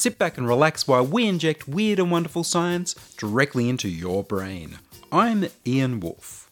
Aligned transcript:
Sit 0.00 0.16
back 0.16 0.38
and 0.38 0.48
relax 0.48 0.88
while 0.88 1.04
we 1.04 1.26
inject 1.26 1.68
weird 1.68 1.98
and 1.98 2.10
wonderful 2.10 2.42
science 2.42 2.94
directly 3.18 3.68
into 3.68 3.86
your 3.86 4.24
brain. 4.24 4.78
I'm 5.12 5.48
Ian 5.66 6.00
Woolf. 6.00 6.50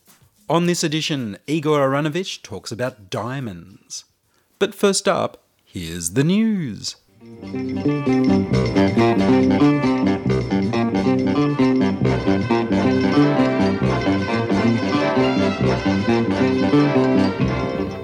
On 0.50 0.66
this 0.66 0.84
edition, 0.84 1.38
Igor 1.46 1.78
Aharonovich 1.80 2.42
talks 2.42 2.70
about 2.70 3.08
diamonds. 3.08 4.04
But 4.58 4.74
first 4.74 5.08
up, 5.08 5.42
here's 5.64 6.10
the 6.10 6.24
news. 6.24 6.96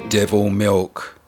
Devil 0.08 0.48
milk. 0.48 1.20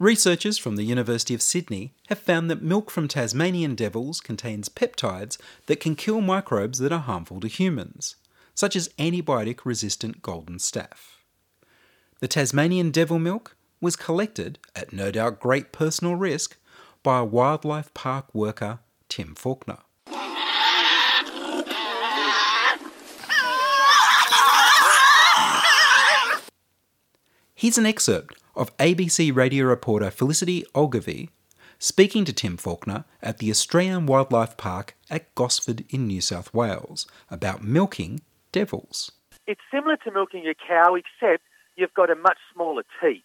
Researchers 0.00 0.58
from 0.58 0.74
the 0.74 0.82
University 0.82 1.34
of 1.34 1.42
Sydney 1.42 1.94
have 2.08 2.18
found 2.18 2.50
that 2.50 2.60
milk 2.60 2.90
from 2.90 3.06
Tasmanian 3.06 3.76
devils 3.76 4.20
contains 4.20 4.68
peptides 4.68 5.38
that 5.66 5.78
can 5.78 5.94
kill 5.94 6.20
microbes 6.20 6.80
that 6.80 6.90
are 6.90 6.98
harmful 6.98 7.38
to 7.38 7.46
humans, 7.46 8.16
such 8.56 8.74
as 8.74 8.88
antibiotic 8.98 9.60
resistant 9.64 10.20
golden 10.20 10.56
staph. 10.56 11.20
The 12.18 12.26
Tasmanian 12.26 12.90
devil 12.90 13.20
milk 13.20 13.54
was 13.80 13.94
collected, 13.94 14.58
at 14.74 14.92
no 14.92 15.12
doubt 15.12 15.38
great 15.38 15.70
personal 15.70 16.16
risk, 16.16 16.56
by 17.04 17.20
a 17.20 17.24
wildlife 17.24 17.94
park 17.94 18.34
worker, 18.34 18.80
Tim 19.08 19.36
Faulkner. 19.36 19.78
Here's 27.54 27.78
an 27.78 27.86
excerpt 27.86 28.40
of 28.56 28.76
ABC 28.78 29.34
radio 29.34 29.64
reporter 29.64 30.10
Felicity 30.10 30.64
Ogilvie 30.74 31.30
speaking 31.78 32.24
to 32.24 32.32
Tim 32.32 32.56
Faulkner 32.56 33.04
at 33.22 33.38
the 33.38 33.50
Australian 33.50 34.06
Wildlife 34.06 34.56
Park 34.56 34.96
at 35.10 35.34
Gosford 35.34 35.84
in 35.90 36.06
New 36.06 36.20
South 36.20 36.52
Wales 36.54 37.06
about 37.30 37.62
milking 37.62 38.22
devils. 38.52 39.12
It's 39.46 39.60
similar 39.70 39.96
to 39.98 40.10
milking 40.10 40.46
a 40.46 40.54
cow, 40.54 40.94
except 40.94 41.42
you've 41.76 41.92
got 41.94 42.10
a 42.10 42.14
much 42.14 42.38
smaller 42.52 42.84
teat. 43.00 43.24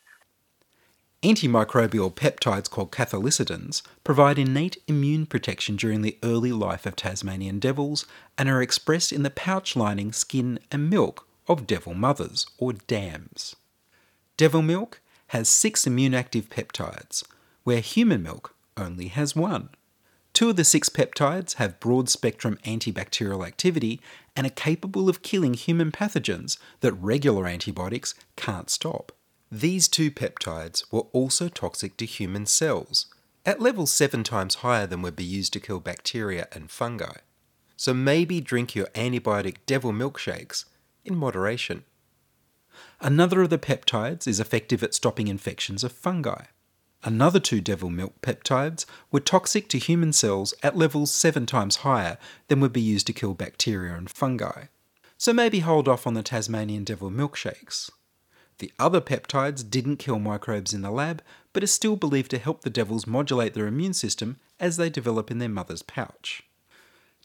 Antimicrobial 1.22 2.14
peptides 2.14 2.70
called 2.70 2.92
cathelicidins 2.92 3.82
provide 4.04 4.40
innate 4.40 4.78
immune 4.88 5.26
protection 5.26 5.76
during 5.76 6.02
the 6.02 6.18
early 6.24 6.54
life 6.54 6.86
of 6.86 6.96
Tasmanian 6.96 7.60
devils 7.60 8.06
and 8.38 8.48
are 8.48 8.62
expressed 8.62 9.12
in 9.12 9.24
the 9.24 9.30
pouch 9.30 9.76
lining, 9.76 10.14
skin, 10.14 10.60
and 10.72 10.90
milk 10.90 11.28
of 11.48 11.68
devil 11.68 11.94
mothers 11.94 12.46
or 12.58 12.72
dams. 12.74 13.56
Devil 14.38 14.62
milk 14.62 15.02
has 15.30 15.50
six 15.50 15.88
immune 15.88 16.14
active 16.14 16.50
peptides, 16.50 17.24
where 17.64 17.80
human 17.80 18.22
milk 18.24 18.56
only 18.78 19.08
has 19.08 19.36
one. 19.36 19.70
Two 20.34 20.52
of 20.52 20.56
the 20.56 20.64
six 20.64 20.90
peptides 20.90 21.56
have 21.56 21.80
broad 21.80 22.10
spectrum 22.10 22.58
antibacterial 22.64 23.46
activity 23.46 24.00
and 24.36 24.48
are 24.48 24.52
capable 24.52 25.10
of 25.10 25.22
killing 25.22 25.54
human 25.54 25.92
pathogens 25.92 26.58
that 26.82 26.94
regular 26.94 27.48
antibiotics 27.48 28.16
can't 28.36 28.70
stop. 28.70 29.12
These 29.52 29.88
two 29.88 30.12
peptides 30.12 30.84
were 30.92 31.08
also 31.12 31.50
toxic 31.50 31.98
to 31.98 32.06
human 32.06 32.46
cells, 32.46 33.08
at 33.46 33.60
levels 33.60 33.92
seven 33.92 34.24
times 34.24 34.56
higher 34.56 34.86
than 34.86 35.02
would 35.02 35.16
be 35.16 35.24
used 35.24 35.54
to 35.54 35.60
kill 35.60 35.80
bacteria 35.80 36.48
and 36.52 36.70
fungi. 36.70 37.18
So 37.76 37.94
maybe 37.94 38.42
drink 38.42 38.76
your 38.76 38.88
antibiotic 38.88 39.58
devil 39.66 39.92
milkshakes 39.92 40.66
in 41.04 41.16
moderation. 41.16 41.84
Another 43.02 43.42
of 43.42 43.50
the 43.50 43.58
peptides 43.58 44.28
is 44.28 44.42
effective 44.42 44.84
at 44.84 44.94
stopping 44.94 45.30
infections 45.30 45.84
of 45.86 45.92
fungi. 45.94 46.46
Another 47.04 47.40
two 47.40 47.62
devil 47.62 47.90
milk 47.90 48.22
peptides 48.22 48.86
were 49.10 49.22
toxic 49.22 49.70
to 49.70 49.78
human 49.78 50.12
cells 50.12 50.54
at 50.64 50.76
levels 50.76 51.10
seven 51.14 51.46
times 51.46 51.78
higher 51.78 52.18
than 52.50 52.60
would 52.60 52.74
be 52.74 52.82
used 52.82 53.08
to 53.08 53.14
kill 53.14 53.34
bacteria 53.34 53.96
and 53.96 54.10
fungi. 54.10 54.66
So 55.18 55.32
maybe 55.32 55.60
hold 55.60 55.88
off 55.88 56.06
on 56.06 56.14
the 56.14 56.24
Tasmanian 56.24 56.84
devil 56.84 57.10
milkshakes. 57.10 57.90
The 58.58 58.74
other 58.78 59.00
peptides 59.00 59.70
didn't 59.70 59.98
kill 59.98 60.20
microbes 60.20 60.74
in 60.74 60.82
the 60.82 60.92
lab, 60.92 61.22
but 61.54 61.64
are 61.64 61.68
still 61.68 61.96
believed 61.96 62.32
to 62.32 62.38
help 62.38 62.62
the 62.62 62.70
devils 62.70 63.08
modulate 63.08 63.54
their 63.54 63.68
immune 63.68 63.94
system 63.94 64.38
as 64.60 64.76
they 64.76 64.90
develop 64.90 65.32
in 65.32 65.40
their 65.40 65.48
mother's 65.48 65.84
pouch. 65.84 66.44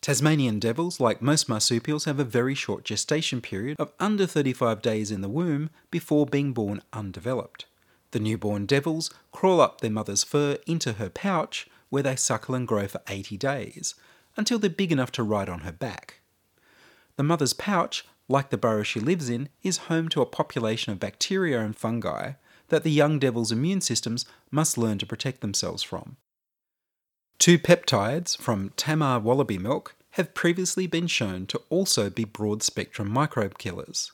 Tasmanian 0.04 0.59
devils, 0.59 1.00
like 1.00 1.22
most 1.22 1.48
marsupials, 1.48 2.04
have 2.04 2.20
a 2.20 2.25
very 2.25 2.54
short 2.54 2.84
gestation 2.84 3.41
period 3.41 3.81
of 3.81 3.91
under 3.98 4.26
35 4.26 4.82
days 4.82 5.10
in 5.10 5.22
the 5.22 5.31
womb 5.31 5.70
before 5.91 6.26
being 6.26 6.53
born 6.53 6.82
undeveloped. 6.92 7.65
The 8.10 8.20
newborn 8.20 8.66
devils 8.66 9.10
crawl 9.32 9.62
up 9.62 9.81
their 9.81 9.91
mother's 9.91 10.22
fur 10.22 10.59
into 10.66 10.92
her 10.92 11.09
pouch, 11.09 11.69
where 11.88 12.03
they 12.03 12.16
suckle 12.16 12.54
and 12.54 12.69
grow 12.69 12.87
for 12.87 13.00
80 13.09 13.38
days, 13.38 13.94
until 14.37 14.59
they're 14.59 14.69
big 14.69 14.92
enough 14.92 15.10
to 15.12 15.22
ride 15.22 15.48
on 15.48 15.60
her 15.60 15.72
back. 15.72 16.21
The 17.16 17.22
mother's 17.22 17.54
pouch, 17.54 18.04
like 18.28 18.50
the 18.50 18.59
burrow 18.59 18.82
she 18.82 19.00
lives 19.00 19.31
in, 19.31 19.48
is 19.62 19.88
home 19.88 20.10
to 20.10 20.21
a 20.21 20.26
population 20.26 20.92
of 20.92 21.00
bacteria 21.00 21.62
and 21.62 21.75
fungi 21.75 22.32
that 22.69 22.82
the 22.82 22.91
young 22.91 23.19
devil's 23.19 23.53
immune 23.53 23.81
systems 23.81 24.26
must 24.50 24.76
learn 24.76 24.98
to 24.98 25.06
protect 25.06 25.41
themselves 25.41 25.82
from. 25.82 26.19
Two 27.44 27.59
peptides 27.59 28.38
from 28.38 28.71
Tamar 28.75 29.21
wallaby 29.21 29.59
milk 29.59 29.94
have 30.12 30.32
previously 30.32 30.87
been 30.87 31.06
shown 31.06 31.44
to 31.49 31.60
also 31.69 32.09
be 32.09 32.25
broad 32.25 32.62
spectrum 32.62 33.10
microbe 33.10 33.59
killers. 33.59 34.12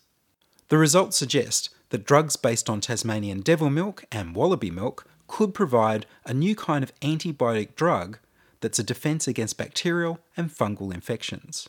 The 0.67 0.79
results 0.79 1.17
suggest 1.17 1.71
that 1.91 2.05
drugs 2.05 2.35
based 2.35 2.69
on 2.69 2.81
Tasmanian 2.81 3.43
devil 3.43 3.71
milk 3.71 4.05
and 4.11 4.35
wallaby 4.35 4.73
milk 4.73 5.07
could 5.29 5.55
provide 5.55 6.07
a 6.27 6.35
new 6.35 6.57
kind 6.57 6.83
of 6.83 6.93
antibiotic 7.03 7.77
drug 7.77 8.19
that's 8.63 8.81
a 8.81 8.83
defense 8.83 9.29
against 9.29 9.57
bacterial 9.57 10.19
and 10.37 10.51
fungal 10.51 10.93
infections. 10.93 11.69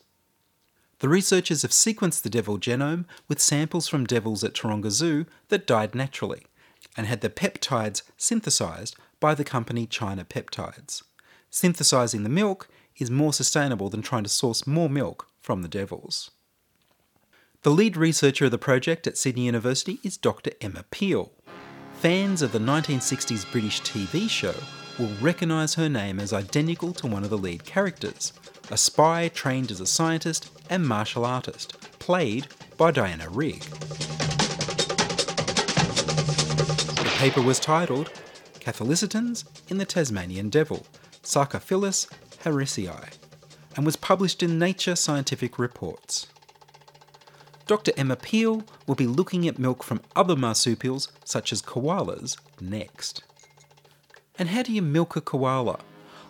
The 0.97 1.09
researchers 1.09 1.61
have 1.61 1.69
sequenced 1.69 2.23
the 2.23 2.31
devil 2.31 2.57
genome 2.57 3.05
with 3.27 3.39
samples 3.39 3.87
from 3.87 4.07
devils 4.07 4.43
at 4.43 4.55
Taronga 4.55 4.89
Zoo 4.89 5.27
that 5.49 5.67
died 5.67 5.93
naturally 5.93 6.41
and 6.97 7.05
had 7.05 7.21
the 7.21 7.29
peptides 7.29 8.01
synthesized 8.17 8.95
by 9.19 9.35
the 9.35 9.43
company 9.43 9.85
China 9.85 10.25
Peptides. 10.25 11.03
Synthesizing 11.53 12.23
the 12.23 12.29
milk 12.29 12.69
is 12.97 13.11
more 13.11 13.33
sustainable 13.33 13.89
than 13.89 14.01
trying 14.01 14.23
to 14.23 14.29
source 14.29 14.65
more 14.65 14.89
milk 14.89 15.27
from 15.41 15.61
the 15.61 15.67
devils. 15.67 16.31
The 17.63 17.71
lead 17.71 17.97
researcher 17.97 18.45
of 18.45 18.51
the 18.51 18.57
project 18.57 19.05
at 19.05 19.17
Sydney 19.17 19.47
University 19.47 19.99
is 20.01 20.15
Dr. 20.15 20.51
Emma 20.61 20.85
Peel. 20.91 21.33
Fans 21.95 22.41
of 22.41 22.53
the 22.53 22.59
1960s 22.59 23.51
British 23.51 23.81
TV 23.81 24.29
show 24.29 24.55
will 24.97 25.11
recognise 25.19 25.75
her 25.75 25.89
name 25.89 26.21
as 26.21 26.31
identical 26.31 26.93
to 26.93 27.05
one 27.05 27.25
of 27.25 27.29
the 27.29 27.37
lead 27.37 27.65
characters, 27.65 28.31
a 28.71 28.77
spy 28.77 29.27
trained 29.27 29.71
as 29.71 29.81
a 29.81 29.85
scientist 29.85 30.49
and 30.69 30.87
martial 30.87 31.25
artist, 31.25 31.77
played 31.99 32.47
by 32.77 32.91
Diana 32.91 33.27
Rigg. 33.29 33.61
The 36.93 37.13
paper 37.17 37.41
was 37.41 37.59
titled 37.59 38.09
Cathelicidins 38.61 39.43
in 39.69 39.79
the 39.79 39.85
Tasmanian 39.85 40.49
Devil, 40.49 40.85
Sarcophilus 41.23 42.07
harrisii, 42.43 43.13
and 43.75 43.85
was 43.85 43.95
published 43.95 44.41
in 44.43 44.59
Nature 44.59 44.95
Scientific 44.95 45.57
Reports. 45.59 46.27
Dr. 47.67 47.93
Emma 47.95 48.15
Peel 48.15 48.63
will 48.85 48.95
be 48.95 49.07
looking 49.07 49.47
at 49.47 49.59
milk 49.59 49.83
from 49.83 50.01
other 50.15 50.35
marsupials, 50.35 51.07
such 51.23 51.53
as 51.53 51.61
koalas, 51.61 52.37
next. 52.59 53.23
And 54.37 54.49
how 54.49 54.63
do 54.63 54.73
you 54.73 54.81
milk 54.81 55.15
a 55.15 55.21
koala? 55.21 55.79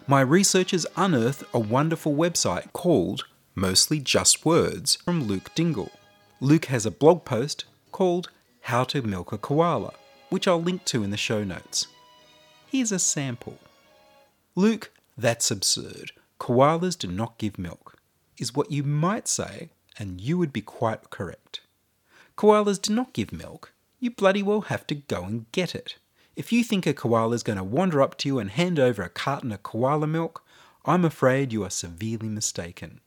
My 0.08 0.22
researchers 0.22 0.86
unearthed 0.98 1.44
a 1.54 1.60
wonderful 1.60 2.14
website 2.14 2.74
called 2.74 3.26
Mostly 3.56 4.00
Just 4.00 4.46
Words 4.46 4.98
from 4.98 5.24
Luke 5.24 5.52
Dingle. 5.56 5.92
Luke 6.40 6.66
has 6.66 6.86
a 6.86 6.92
blog 6.92 7.24
post 7.24 7.66
called 7.92 8.30
How 8.62 8.84
to 8.86 9.02
Milk 9.02 9.32
a 9.32 9.38
Koala, 9.38 9.94
which 10.30 10.48
I'll 10.48 10.62
link 10.62 10.86
to 10.86 11.04
in 11.04 11.12
the 11.12 11.18
show 11.18 11.44
notes. 11.44 11.88
Here's 12.68 12.92
a 12.92 13.00
sample. 13.00 13.58
Luke, 14.56 14.92
that's 15.18 15.50
absurd. 15.50 16.12
Koalas 16.40 16.98
do 16.98 17.08
not 17.08 17.38
give 17.38 17.58
milk, 17.58 17.96
is 18.38 18.54
what 18.54 18.72
you 18.72 18.84
might 18.84 19.28
say, 19.28 19.70
and 19.98 20.20
you 20.20 20.38
would 20.38 20.52
be 20.52 20.62
quite 20.62 21.10
correct. 21.10 21.62
Koalas 22.38 22.82
do 22.82 22.94
not 22.94 23.14
give 23.14 23.32
milk. 23.32 23.72
You 24.00 24.12
bloody 24.12 24.44
well 24.44 24.62
have 24.62 24.86
to 24.88 24.96
go 24.96 25.24
and 25.24 25.50
get 25.52 25.74
it. 25.74 25.96
If 26.36 26.52
you 26.52 26.64
think 26.64 26.86
a 26.86 26.94
koala 26.94 27.36
is 27.36 27.44
going 27.44 27.58
to 27.58 27.64
wander 27.64 28.02
up 28.02 28.18
to 28.20 28.28
you 28.28 28.40
and 28.40 28.50
hand 28.50 28.80
over 28.80 29.04
a 29.04 29.10
carton 29.10 29.52
of 29.52 29.64
koala 29.64 30.08
milk, 30.08 30.44
I'm 30.86 31.06
afraid 31.06 31.54
you 31.54 31.64
are 31.64 31.70
severely 31.70 32.28
mistaken. 32.28 33.00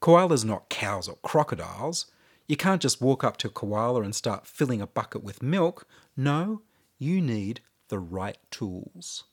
Koalas 0.00 0.44
are 0.44 0.48
not 0.48 0.70
cows 0.70 1.08
or 1.08 1.18
crocodiles. 1.22 2.06
You 2.48 2.56
can't 2.56 2.82
just 2.82 3.00
walk 3.00 3.22
up 3.22 3.36
to 3.38 3.48
a 3.48 3.50
koala 3.50 4.02
and 4.02 4.14
start 4.14 4.46
filling 4.46 4.80
a 4.80 4.86
bucket 4.86 5.22
with 5.22 5.42
milk. 5.42 5.86
No, 6.16 6.62
you 6.98 7.20
need 7.20 7.60
the 7.88 7.98
right 7.98 8.38
tools. 8.50 9.24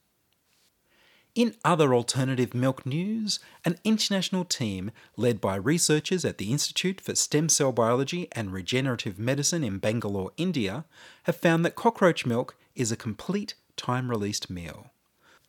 In 1.34 1.56
other 1.64 1.94
alternative 1.94 2.54
milk 2.54 2.86
news, 2.86 3.40
an 3.64 3.78
international 3.86 4.44
team 4.44 4.92
led 5.16 5.40
by 5.40 5.56
researchers 5.56 6.26
at 6.26 6.38
the 6.38 6.52
Institute 6.52 7.00
for 7.00 7.16
Stem 7.16 7.48
Cell 7.48 7.72
Biology 7.72 8.28
and 8.34 8.52
Regenerative 8.52 9.18
Medicine 9.18 9.64
in 9.64 9.78
Bangalore, 9.78 10.32
India, 10.36 10.84
have 11.24 11.38
found 11.38 11.64
that 11.64 11.76
cockroach 11.76 12.26
milk 12.26 12.58
is 12.76 12.92
a 12.92 12.98
complete 12.98 13.54
time 13.78 14.10
released 14.10 14.50
meal. 14.50 14.92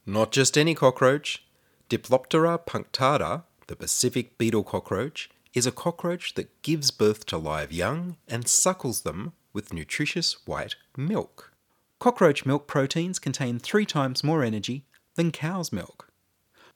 Not 0.06 0.30
just 0.30 0.56
any 0.56 0.76
cockroach, 0.76 1.44
Diploptera 1.90 2.64
punctata, 2.64 3.42
the 3.66 3.74
Pacific 3.74 4.38
beetle 4.38 4.62
cockroach, 4.62 5.30
is 5.52 5.66
a 5.66 5.72
cockroach 5.72 6.34
that 6.34 6.62
gives 6.62 6.92
birth 6.92 7.26
to 7.26 7.36
live 7.36 7.72
young 7.72 8.16
and 8.28 8.46
suckles 8.46 9.00
them 9.00 9.32
with 9.52 9.72
nutritious 9.72 10.46
white 10.46 10.76
milk. 10.96 11.52
Cockroach 11.98 12.46
milk 12.46 12.68
proteins 12.68 13.18
contain 13.18 13.58
three 13.58 13.84
times 13.84 14.22
more 14.22 14.44
energy 14.44 14.84
than 15.14 15.30
cow's 15.30 15.72
milk. 15.72 16.08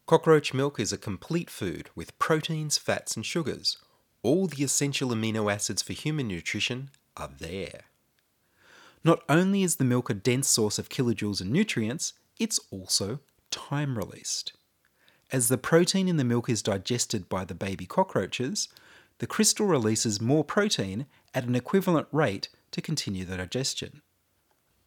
Cockroach 0.07 0.55
milk 0.55 0.79
is 0.79 0.93
a 0.93 0.99
complete 0.99 1.51
food 1.51 1.91
with 1.95 2.19
proteins, 2.19 2.79
fats, 2.79 3.17
and 3.17 3.27
sugars. 3.27 3.79
All 4.23 4.47
the 4.47 4.63
essential 4.63 5.11
amino 5.11 5.53
acids 5.53 5.83
for 5.83 5.93
human 5.93 6.29
nutrition 6.29 6.91
are 7.17 7.31
there. 7.39 7.83
Not 9.03 9.23
only 9.29 9.63
is 9.63 9.77
the 9.77 9.85
milk 9.85 10.11
a 10.11 10.15
dense 10.15 10.49
source 10.49 10.79
of 10.79 10.89
kilojoules 10.89 11.41
and 11.41 11.51
nutrients, 11.51 12.13
it's 12.39 12.61
also 12.71 13.21
time 13.51 13.97
released. 13.97 14.53
As 15.33 15.49
the 15.49 15.59
protein 15.59 16.09
in 16.09 16.17
the 16.17 16.25
milk 16.25 16.49
is 16.49 16.63
digested 16.63 17.29
by 17.29 17.45
the 17.45 17.55
baby 17.55 17.87
cockroaches, 17.87 18.69
the 19.19 19.27
crystal 19.27 19.67
releases 19.67 20.21
more 20.21 20.45
protein 20.45 21.07
at 21.35 21.45
an 21.45 21.55
equivalent 21.55 22.07
rate 22.13 22.49
to 22.71 22.83
continue 22.83 23.25
the 23.25 23.37
digestion. 23.37 24.03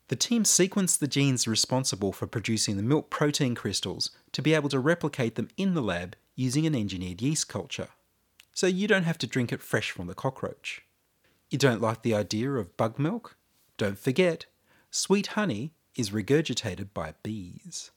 The 0.09 0.15
team 0.15 0.43
sequenced 0.43 0.97
the 0.97 1.07
genes 1.07 1.47
responsible 1.47 2.11
for 2.11 2.25
producing 2.25 2.77
the 2.77 2.83
milk 2.83 3.11
protein 3.11 3.53
crystals 3.53 4.09
to 4.31 4.41
be 4.41 4.55
able 4.55 4.69
to 4.69 4.79
replicate 4.79 5.35
them 5.35 5.49
in 5.55 5.75
the 5.75 5.83
lab 5.83 6.15
using 6.35 6.65
an 6.65 6.75
engineered 6.75 7.21
yeast 7.21 7.47
culture. 7.47 7.89
So 8.51 8.65
you 8.65 8.87
don't 8.87 9.03
have 9.03 9.19
to 9.19 9.27
drink 9.27 9.53
it 9.53 9.61
fresh 9.61 9.91
from 9.91 10.07
the 10.07 10.15
cockroach. 10.15 10.81
You 11.51 11.59
don't 11.59 11.81
like 11.81 12.01
the 12.01 12.15
idea 12.15 12.51
of 12.53 12.75
bug 12.75 12.97
milk? 12.97 13.37
Don't 13.77 13.99
forget, 13.99 14.47
sweet 14.89 15.27
honey 15.27 15.73
is 15.95 16.09
regurgitated 16.09 16.87
by 16.93 17.13
bees. 17.21 17.91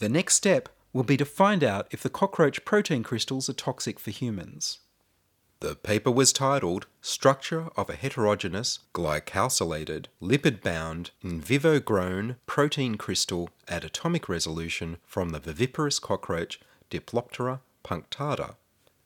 The 0.00 0.08
next 0.08 0.34
step 0.34 0.68
will 0.92 1.04
be 1.04 1.16
to 1.16 1.24
find 1.24 1.62
out 1.62 1.86
if 1.92 2.02
the 2.02 2.10
cockroach 2.10 2.64
protein 2.64 3.04
crystals 3.04 3.48
are 3.48 3.54
toxic 3.54 4.00
for 4.00 4.10
humans. 4.10 4.80
The 5.64 5.76
paper 5.76 6.10
was 6.10 6.30
titled 6.30 6.84
Structure 7.00 7.68
of 7.74 7.88
a 7.88 7.94
Heterogeneous 7.94 8.80
Glycosylated 8.92 10.08
Lipid 10.20 10.62
Bound 10.62 11.10
In 11.22 11.40
Vivo 11.40 11.80
Grown 11.80 12.36
Protein 12.44 12.96
Crystal 12.96 13.48
at 13.66 13.82
Atomic 13.82 14.28
Resolution 14.28 14.98
from 15.06 15.30
the 15.30 15.40
Viviparous 15.40 15.98
Cockroach 15.98 16.60
Diploptera 16.90 17.60
punctata 17.82 18.56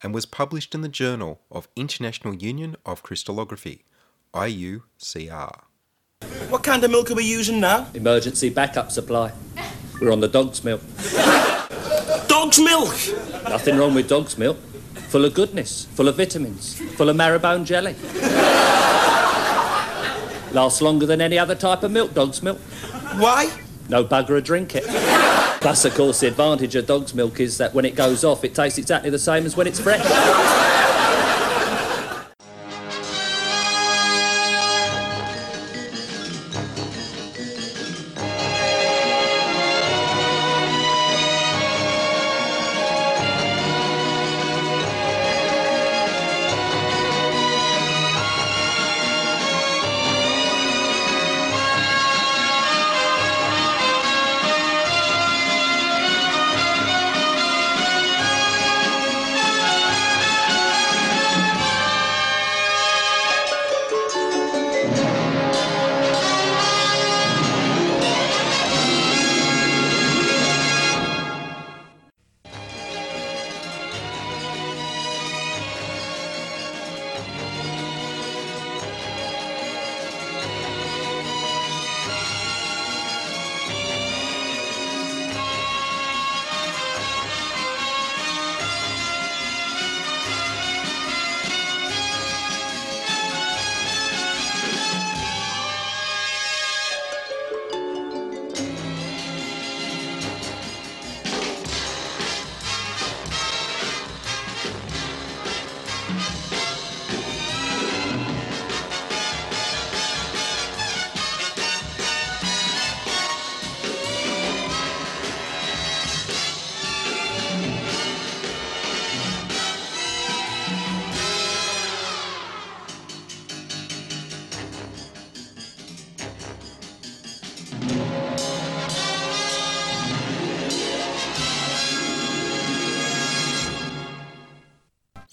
and 0.03 0.13
was 0.13 0.27
published 0.27 0.75
in 0.75 0.81
the 0.81 0.89
Journal 0.89 1.41
of 1.49 1.69
International 1.77 2.35
Union 2.35 2.75
of 2.85 3.05
Crystallography, 3.05 3.85
IUCR. 4.35 5.61
What 6.49 6.65
kind 6.65 6.83
of 6.83 6.91
milk 6.91 7.09
are 7.13 7.15
we 7.15 7.23
using 7.23 7.61
now? 7.61 7.87
Emergency 7.95 8.51
backup 8.51 8.91
supply. 8.91 9.31
We're 10.01 10.11
on 10.11 10.19
the 10.19 10.27
dog's 10.27 10.65
milk. 10.65 10.81
Dog's 12.27 12.59
milk! 12.59 12.97
Nothing 13.45 13.79
wrong 13.79 13.95
with 13.95 14.09
dog's 14.09 14.37
milk. 14.37 14.59
Full 15.09 15.25
of 15.25 15.33
goodness, 15.33 15.87
full 15.95 16.07
of 16.07 16.17
vitamins, 16.17 16.79
full 16.97 17.09
of 17.09 17.17
marrowbone 17.17 17.65
jelly. 17.65 17.97
Lasts 20.53 20.83
longer 20.83 21.07
than 21.07 21.21
any 21.21 21.39
other 21.39 21.55
type 21.55 21.83
of 21.83 21.91
milk, 21.91 22.13
dog's 22.13 22.43
milk. 22.43 22.59
Why? 23.17 23.51
No 23.89 24.05
bugger 24.05 24.29
to 24.29 24.41
drink 24.43 24.75
it. 24.75 24.85
Plus, 25.61 25.87
of 25.87 25.95
course, 25.95 26.21
the 26.21 26.29
advantage 26.29 26.75
of 26.77 26.87
dog's 26.87 27.15
milk 27.15 27.41
is 27.41 27.57
that 27.57 27.75
when 27.75 27.87
it 27.87 27.95
goes 27.95 28.23
off, 28.23 28.45
it 28.45 28.55
tastes 28.55 28.79
exactly 28.79 29.09
the 29.09 29.19
same 29.19 29.47
as 29.47 29.57
when 29.57 29.67
it's 29.67 29.81
fresh. 29.81 30.05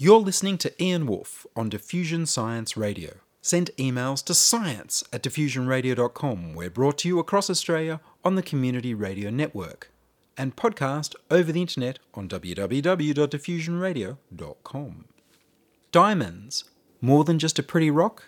You're 0.06 0.20
listening 0.20 0.60
to 0.60 0.72
Ian 0.80 1.08
Woolf 1.08 1.48
on 1.56 1.70
Diffusion 1.70 2.28
Science 2.28 2.78
Radio. 2.78 3.16
Send 3.42 3.72
emails 3.76 4.24
to 4.26 4.36
science 4.36 5.04
at 5.12 5.24
diffusionradio.com. 5.24 6.54
We're 6.54 6.70
brought 6.70 7.00
to 7.00 7.08
you 7.08 7.18
across 7.18 7.50
Australia 7.50 8.00
on 8.24 8.36
the 8.36 8.44
Community 8.44 8.94
Radio 8.94 9.32
Network 9.32 9.90
and 10.38 10.56
podcast 10.56 11.16
over 11.32 11.52
the 11.52 11.62
internet 11.62 11.98
on 12.14 12.30
www.diffusionradio.com. 12.30 15.06
Diamonds, 15.92 16.64
more 17.02 17.24
than 17.24 17.40
just 17.40 17.58
a 17.58 17.64
pretty 17.64 17.90
rock? 17.90 18.26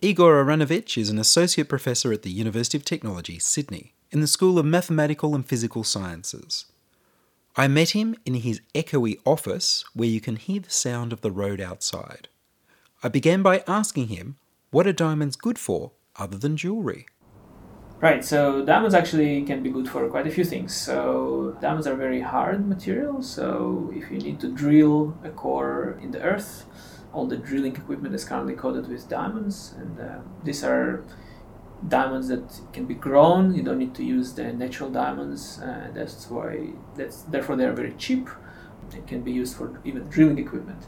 Igor 0.00 0.42
Aharonovich 0.42 0.96
is 0.96 1.10
an 1.10 1.18
associate 1.18 1.68
professor 1.68 2.14
at 2.14 2.22
the 2.22 2.30
University 2.30 2.78
of 2.78 2.86
Technology, 2.86 3.38
Sydney, 3.38 3.92
in 4.10 4.22
the 4.22 4.26
School 4.26 4.58
of 4.58 4.64
Mathematical 4.64 5.34
and 5.34 5.44
Physical 5.44 5.84
Sciences. 5.84 6.71
I 7.54 7.68
met 7.68 7.90
him 7.90 8.16
in 8.24 8.34
his 8.34 8.62
echoey 8.74 9.18
office 9.26 9.84
where 9.92 10.08
you 10.08 10.22
can 10.22 10.36
hear 10.36 10.60
the 10.60 10.70
sound 10.70 11.12
of 11.12 11.20
the 11.20 11.30
road 11.30 11.60
outside. 11.60 12.28
I 13.02 13.08
began 13.08 13.42
by 13.42 13.62
asking 13.68 14.08
him 14.08 14.36
what 14.70 14.86
are 14.86 14.92
diamonds 14.92 15.36
good 15.36 15.58
for 15.58 15.92
other 16.16 16.38
than 16.38 16.56
jewelry? 16.56 17.06
Right, 18.00 18.24
so 18.24 18.64
diamonds 18.64 18.94
actually 18.94 19.42
can 19.42 19.62
be 19.62 19.70
good 19.70 19.86
for 19.86 20.08
quite 20.08 20.26
a 20.26 20.30
few 20.30 20.44
things. 20.44 20.74
So, 20.74 21.56
diamonds 21.60 21.86
are 21.86 21.94
very 21.94 22.20
hard 22.22 22.66
material, 22.66 23.22
so 23.22 23.92
if 23.94 24.10
you 24.10 24.18
need 24.18 24.40
to 24.40 24.50
drill 24.50 25.16
a 25.22 25.28
core 25.28 25.98
in 26.02 26.10
the 26.10 26.20
earth, 26.22 26.64
all 27.12 27.26
the 27.26 27.36
drilling 27.36 27.76
equipment 27.76 28.14
is 28.14 28.24
currently 28.24 28.54
coated 28.54 28.88
with 28.88 29.08
diamonds, 29.08 29.74
and 29.78 30.00
uh, 30.00 30.18
these 30.42 30.64
are 30.64 31.04
diamonds 31.88 32.28
that 32.28 32.60
can 32.72 32.86
be 32.86 32.94
grown. 32.94 33.54
You 33.54 33.62
don't 33.62 33.78
need 33.78 33.94
to 33.96 34.04
use 34.04 34.32
the 34.34 34.52
natural 34.52 34.90
diamonds. 34.90 35.60
Uh, 35.60 35.90
that's 35.94 36.30
why 36.30 36.70
that's 36.96 37.22
therefore 37.22 37.56
they 37.56 37.64
are 37.64 37.72
very 37.72 37.92
cheap. 37.92 38.28
They 38.90 39.00
can 39.00 39.22
be 39.22 39.32
used 39.32 39.56
for 39.56 39.80
even 39.84 40.08
drilling 40.08 40.38
equipment. 40.38 40.84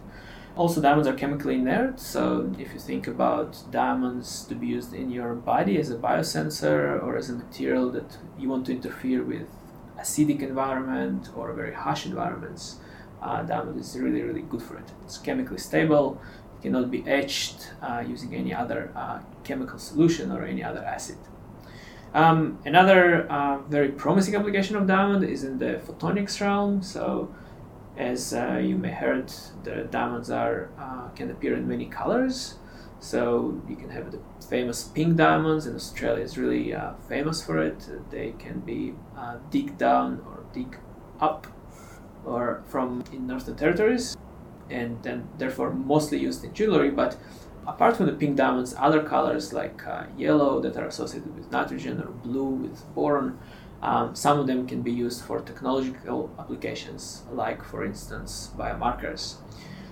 Also, 0.57 0.81
diamonds 0.81 1.09
are 1.09 1.15
chemically 1.15 1.57
inert, 1.57 1.99
so 1.99 2.55
if 2.61 2.73
you 2.73 2.79
think 2.79 3.09
about 3.09 3.61
diamonds 3.73 4.45
to 4.45 4.55
be 4.55 4.69
used 4.69 4.95
in 4.95 5.11
your 5.11 5.35
body 5.35 5.79
as 5.79 5.91
a 5.91 5.97
biosensor 5.97 7.03
or 7.03 7.17
as 7.17 7.29
a 7.29 7.33
material 7.33 7.91
that 7.91 8.19
you 8.39 8.49
want 8.49 8.65
to 8.67 8.73
interfere 8.73 9.25
with 9.25 9.49
acidic 9.99 10.43
environment 10.43 11.29
or 11.35 11.53
very 11.55 11.75
harsh 11.75 12.07
environments, 12.07 12.77
uh, 13.21 13.43
diamond 13.43 13.81
is 13.81 13.99
really, 13.99 14.23
really 14.23 14.43
good 14.43 14.63
for 14.63 14.77
it. 14.77 14.93
It's 15.05 15.19
chemically 15.19 15.59
stable, 15.59 16.21
cannot 16.65 16.91
be 16.91 17.01
etched 17.07 17.59
uh, 17.83 18.03
using 18.15 18.35
any 18.35 18.53
other 18.63 18.81
uh, 18.97 19.19
chemical 19.49 19.79
solution 19.79 20.33
or 20.33 20.41
any 20.45 20.65
other 20.65 20.83
acid. 20.97 21.19
Um, 22.15 22.59
another 22.65 23.31
uh, 23.31 23.59
very 23.77 23.91
promising 23.91 24.35
application 24.35 24.75
of 24.77 24.87
diamond 24.87 25.23
is 25.25 25.45
in 25.45 25.59
the 25.59 25.73
photonics 25.87 26.41
realm. 26.41 26.83
So, 26.83 27.35
as 27.99 28.33
uh, 28.33 28.61
you 28.69 28.77
may 28.85 28.93
heard, 29.03 29.29
the 29.67 29.77
diamonds 29.99 30.31
are 30.31 30.71
uh, 30.85 31.09
can 31.19 31.31
appear 31.31 31.55
in 31.55 31.69
many 31.69 31.87
colors. 32.01 32.35
So 32.99 33.61
you 33.69 33.77
can 33.77 33.91
have 33.91 34.07
the 34.11 34.21
famous 34.55 34.79
pink 34.97 35.17
diamonds, 35.17 35.67
and 35.67 35.77
Australia 35.77 36.25
is 36.25 36.39
really 36.39 36.67
uh, 36.73 36.95
famous 37.13 37.45
for 37.47 37.57
it. 37.69 37.79
They 38.11 38.33
can 38.45 38.61
be 38.61 38.95
dig 39.51 39.77
down 39.77 40.09
or 40.29 40.37
dig 40.55 40.79
up, 41.21 41.47
or 42.25 42.63
from 42.73 43.05
in 43.13 43.27
northern 43.27 43.57
territories, 43.57 44.17
and 44.71 45.03
then 45.03 45.29
therefore 45.39 45.73
mostly 45.73 46.19
used 46.19 46.45
in 46.45 46.53
jewelry. 46.55 46.91
But 46.91 47.17
apart 47.67 47.97
from 47.97 48.07
the 48.07 48.13
pink 48.13 48.37
diamonds, 48.37 48.75
other 48.79 49.03
colors 49.03 49.53
like 49.53 49.87
uh, 49.87 50.05
yellow 50.17 50.61
that 50.61 50.77
are 50.77 50.87
associated 50.87 51.35
with 51.35 51.51
nitrogen 51.51 52.01
or 52.01 52.11
blue 52.11 52.49
with 52.49 52.85
boron 52.95 53.39
um, 53.85 54.15
some 54.15 54.39
of 54.41 54.47
them 54.47 54.67
can 54.67 54.81
be 54.81 54.91
used 54.91 55.23
for 55.23 55.41
technological 55.41 56.35
applications, 56.39 57.23
like, 57.31 57.63
for 57.63 57.85
instance, 57.85 58.51
biomarkers. 58.57 59.37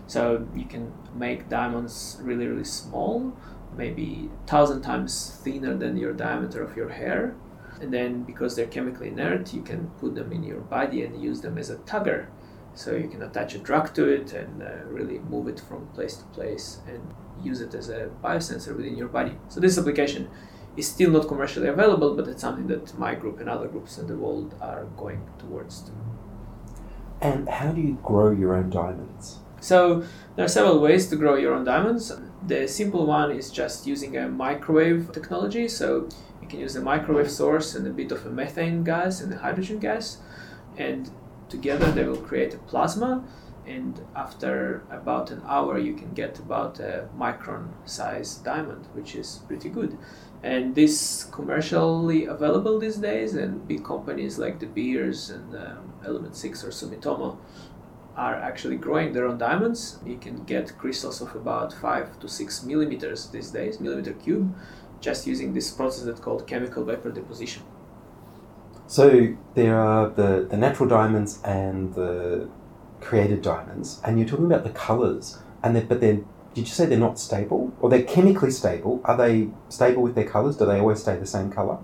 So 0.06 0.48
you 0.54 0.64
can 0.64 0.92
make 1.14 1.50
diamonds 1.50 2.18
really, 2.22 2.46
really 2.46 2.64
small, 2.64 3.36
maybe 3.76 4.30
thousand 4.46 4.80
times 4.80 5.38
thinner 5.44 5.76
than 5.76 5.98
your 5.98 6.14
diameter 6.14 6.62
of 6.62 6.74
your 6.74 6.88
hair. 6.88 7.36
And 7.82 7.92
then, 7.92 8.22
because 8.22 8.56
they're 8.56 8.66
chemically 8.66 9.08
inert, 9.08 9.52
you 9.52 9.62
can 9.62 9.88
put 9.98 10.14
them 10.14 10.32
in 10.32 10.42
your 10.42 10.60
body 10.60 11.02
and 11.02 11.22
use 11.22 11.42
them 11.42 11.58
as 11.58 11.68
a 11.68 11.76
tugger. 11.76 12.28
So 12.74 12.92
you 12.92 13.08
can 13.08 13.22
attach 13.22 13.54
a 13.54 13.58
drug 13.58 13.94
to 13.94 14.08
it 14.08 14.32
and 14.32 14.62
uh, 14.62 14.84
really 14.86 15.18
move 15.18 15.48
it 15.48 15.60
from 15.60 15.86
place 15.88 16.16
to 16.16 16.24
place 16.26 16.80
and 16.88 17.02
use 17.42 17.60
it 17.60 17.74
as 17.74 17.88
a 17.90 18.10
biosensor 18.22 18.76
within 18.76 18.96
your 18.96 19.08
body. 19.08 19.36
So 19.48 19.60
this 19.60 19.76
application 19.76 20.28
is 20.76 20.88
still 20.88 21.10
not 21.10 21.28
commercially 21.28 21.68
available, 21.68 22.14
but 22.16 22.26
it's 22.28 22.40
something 22.40 22.66
that 22.68 22.98
my 22.98 23.14
group 23.14 23.40
and 23.40 23.48
other 23.48 23.68
groups 23.68 23.98
in 23.98 24.06
the 24.06 24.16
world 24.16 24.54
are 24.60 24.84
going 24.96 25.28
towards. 25.38 25.90
And 27.20 27.48
how 27.48 27.72
do 27.72 27.80
you 27.80 27.98
grow 28.02 28.30
your 28.32 28.54
own 28.54 28.70
diamonds? 28.70 29.38
So 29.60 30.02
there 30.34 30.44
are 30.44 30.48
several 30.48 30.80
ways 30.80 31.08
to 31.10 31.16
grow 31.16 31.36
your 31.36 31.54
own 31.54 31.64
diamonds. 31.64 32.10
The 32.46 32.66
simple 32.66 33.06
one 33.06 33.30
is 33.30 33.50
just 33.50 33.86
using 33.86 34.16
a 34.16 34.28
microwave 34.28 35.12
technology. 35.12 35.68
So 35.68 36.08
you 36.40 36.48
can 36.48 36.58
use 36.58 36.74
a 36.74 36.80
microwave 36.80 37.30
source 37.30 37.76
and 37.76 37.86
a 37.86 37.90
bit 37.90 38.10
of 38.10 38.26
a 38.26 38.30
methane 38.30 38.82
gas 38.82 39.20
and 39.20 39.32
a 39.32 39.36
hydrogen 39.36 39.78
gas, 39.78 40.18
and 40.76 41.10
together 41.56 41.88
they 41.92 42.04
will 42.04 42.24
create 42.30 42.52
a 42.54 42.58
plasma. 42.70 43.24
And 43.64 43.94
after 44.16 44.82
about 44.90 45.30
an 45.30 45.40
hour, 45.46 45.78
you 45.78 45.94
can 45.94 46.12
get 46.14 46.40
about 46.40 46.80
a 46.80 47.08
micron 47.16 47.64
size 47.84 48.30
diamond, 48.50 48.88
which 48.96 49.14
is 49.14 49.28
pretty 49.46 49.68
good 49.68 49.96
and 50.42 50.74
this 50.74 51.24
commercially 51.30 52.24
available 52.24 52.78
these 52.78 52.96
days 52.96 53.34
and 53.34 53.66
big 53.68 53.84
companies 53.84 54.38
like 54.38 54.58
De 54.58 54.66
Beers 54.66 55.30
and 55.30 55.54
um, 55.54 55.92
element 56.04 56.34
6 56.34 56.64
or 56.64 56.68
sumitomo 56.68 57.36
are 58.16 58.34
actually 58.34 58.76
growing 58.76 59.12
their 59.12 59.26
own 59.26 59.38
diamonds 59.38 60.00
you 60.04 60.18
can 60.18 60.42
get 60.44 60.76
crystals 60.78 61.20
of 61.20 61.34
about 61.36 61.72
5 61.72 62.18
to 62.18 62.28
6 62.28 62.62
millimeters 62.64 63.28
these 63.28 63.50
days 63.50 63.80
millimeter 63.80 64.12
cube 64.12 64.52
just 65.00 65.26
using 65.26 65.54
this 65.54 65.70
process 65.70 66.04
that's 66.04 66.20
called 66.20 66.46
chemical 66.46 66.84
vapor 66.84 67.10
deposition 67.10 67.62
so 68.92 69.34
there 69.54 69.78
are 69.78 70.10
the, 70.10 70.46
the 70.50 70.56
natural 70.58 70.86
diamonds 70.86 71.40
and 71.44 71.94
the 71.94 72.46
created 73.00 73.40
diamonds 73.40 73.98
and 74.04 74.18
you're 74.18 74.28
talking 74.28 74.44
about 74.44 74.64
the 74.64 74.70
colors 74.88 75.38
and 75.62 75.88
but 75.88 76.02
then 76.02 76.26
did 76.52 76.68
you 76.68 76.74
say 76.74 76.84
they're 76.84 76.98
not 76.98 77.18
stable 77.18 77.72
or 77.80 77.88
they're 77.88 78.02
chemically 78.02 78.50
stable? 78.50 79.00
Are 79.06 79.16
they 79.16 79.48
stable 79.70 80.02
with 80.02 80.14
their 80.14 80.28
colors? 80.28 80.58
Do 80.58 80.66
they 80.66 80.78
always 80.78 81.00
stay 81.00 81.16
the 81.16 81.24
same 81.24 81.50
color? 81.50 81.78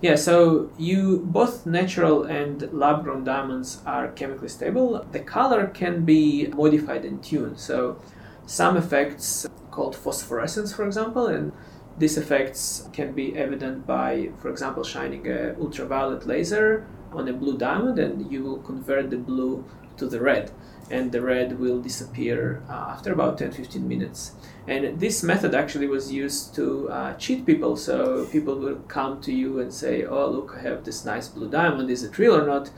Yeah, 0.00 0.14
so 0.14 0.70
you 0.78 1.24
both 1.24 1.66
natural 1.66 2.22
and 2.22 2.72
lab 2.72 3.02
grown 3.02 3.24
diamonds 3.24 3.82
are 3.84 4.12
chemically 4.12 4.48
stable. 4.48 5.04
The 5.10 5.18
color 5.18 5.66
can 5.66 6.04
be 6.04 6.46
modified 6.54 7.04
and 7.04 7.20
tuned. 7.24 7.58
So 7.58 8.00
some 8.46 8.76
effects 8.76 9.48
called 9.72 9.96
phosphorescence, 9.96 10.72
for 10.72 10.86
example, 10.86 11.26
and 11.26 11.50
these 11.98 12.16
effects 12.16 12.88
can 12.92 13.12
be 13.12 13.36
evident 13.36 13.86
by, 13.86 14.30
for 14.38 14.48
example, 14.48 14.82
shining 14.84 15.30
a 15.30 15.54
ultraviolet 15.60 16.26
laser 16.26 16.86
on 17.12 17.28
a 17.28 17.32
blue 17.32 17.58
diamond, 17.58 17.98
and 17.98 18.32
you 18.32 18.42
will 18.42 18.58
convert 18.58 19.10
the 19.10 19.18
blue 19.18 19.64
to 19.96 20.06
the 20.06 20.20
red. 20.20 20.50
And 20.90 21.12
the 21.12 21.22
red 21.22 21.58
will 21.58 21.80
disappear 21.80 22.62
uh, 22.68 22.72
after 22.72 23.12
about 23.12 23.38
10-15 23.38 23.82
minutes. 23.82 24.32
And 24.66 25.00
this 25.00 25.22
method 25.22 25.54
actually 25.54 25.86
was 25.86 26.12
used 26.12 26.54
to 26.56 26.88
uh, 26.90 27.14
cheat 27.14 27.46
people. 27.46 27.76
So 27.76 28.26
people 28.26 28.56
will 28.56 28.76
come 28.88 29.20
to 29.22 29.32
you 29.32 29.60
and 29.60 29.72
say 29.72 30.04
oh 30.04 30.28
look 30.28 30.56
i 30.58 30.62
have 30.62 30.84
this 30.84 31.04
nice 31.04 31.28
blue 31.28 31.48
diamond. 31.48 31.90
Is 31.90 32.04
it 32.04 32.18
real 32.18 32.36
or 32.36 32.46
not? 32.46 32.70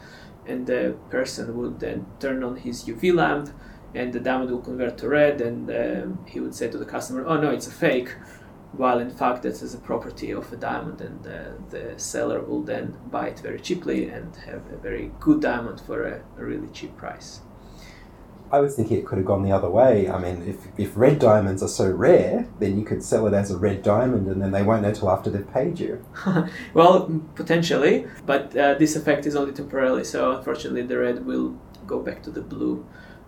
And 0.46 0.66
the 0.66 0.96
person 1.10 1.56
would 1.56 1.80
then 1.80 2.06
turn 2.20 2.44
on 2.44 2.56
his 2.56 2.84
uv 2.84 3.14
lamp 3.14 3.50
and 3.94 4.12
the 4.12 4.20
diamond 4.20 4.50
will 4.50 4.60
convert 4.60 4.98
to 4.98 5.08
red. 5.08 5.40
And 5.40 5.70
um, 5.70 6.24
he 6.26 6.40
would 6.40 6.54
say 6.54 6.68
to 6.68 6.78
the 6.78 6.86
customer 6.86 7.24
oh 7.26 7.40
no 7.40 7.50
it's 7.50 7.66
a 7.66 7.72
fake 7.72 8.14
while 8.76 8.98
in 8.98 9.10
fact 9.10 9.42
this 9.42 9.62
is 9.62 9.74
a 9.74 9.78
property 9.78 10.30
of 10.30 10.52
a 10.52 10.56
diamond 10.56 11.00
and 11.00 11.26
uh, 11.26 11.52
the 11.70 11.94
seller 11.96 12.40
will 12.40 12.62
then 12.62 12.96
buy 13.10 13.28
it 13.28 13.38
very 13.40 13.60
cheaply 13.60 14.08
and 14.08 14.36
have 14.36 14.62
a 14.72 14.76
very 14.76 15.10
good 15.20 15.40
diamond 15.40 15.80
for 15.80 16.04
a, 16.04 16.22
a 16.38 16.44
really 16.44 16.68
cheap 16.68 16.96
price 16.96 17.40
I 18.54 18.60
was 18.60 18.76
thinking 18.76 18.98
it 18.98 19.04
could 19.04 19.18
have 19.18 19.26
gone 19.26 19.42
the 19.42 19.50
other 19.50 19.68
way. 19.68 20.08
I 20.08 20.16
mean, 20.16 20.46
if, 20.46 20.68
if 20.78 20.96
red 20.96 21.18
diamonds 21.18 21.60
are 21.60 21.68
so 21.68 21.90
rare, 21.90 22.46
then 22.60 22.78
you 22.78 22.84
could 22.84 23.02
sell 23.02 23.26
it 23.26 23.34
as 23.34 23.50
a 23.50 23.56
red 23.56 23.82
diamond 23.82 24.28
and 24.28 24.40
then 24.40 24.52
they 24.52 24.62
won't 24.62 24.82
know 24.82 24.92
till 24.92 25.10
after 25.10 25.28
they've 25.28 25.52
paid 25.52 25.80
you. 25.80 26.04
well, 26.74 27.20
potentially, 27.34 28.06
but 28.26 28.56
uh, 28.56 28.74
this 28.74 28.94
effect 28.94 29.26
is 29.26 29.34
only 29.34 29.52
temporarily, 29.52 30.04
so 30.04 30.36
unfortunately 30.36 30.82
the 30.82 30.98
red 30.98 31.26
will 31.26 31.58
go 31.84 31.98
back 31.98 32.22
to 32.22 32.30
the 32.30 32.42
blue 32.42 32.86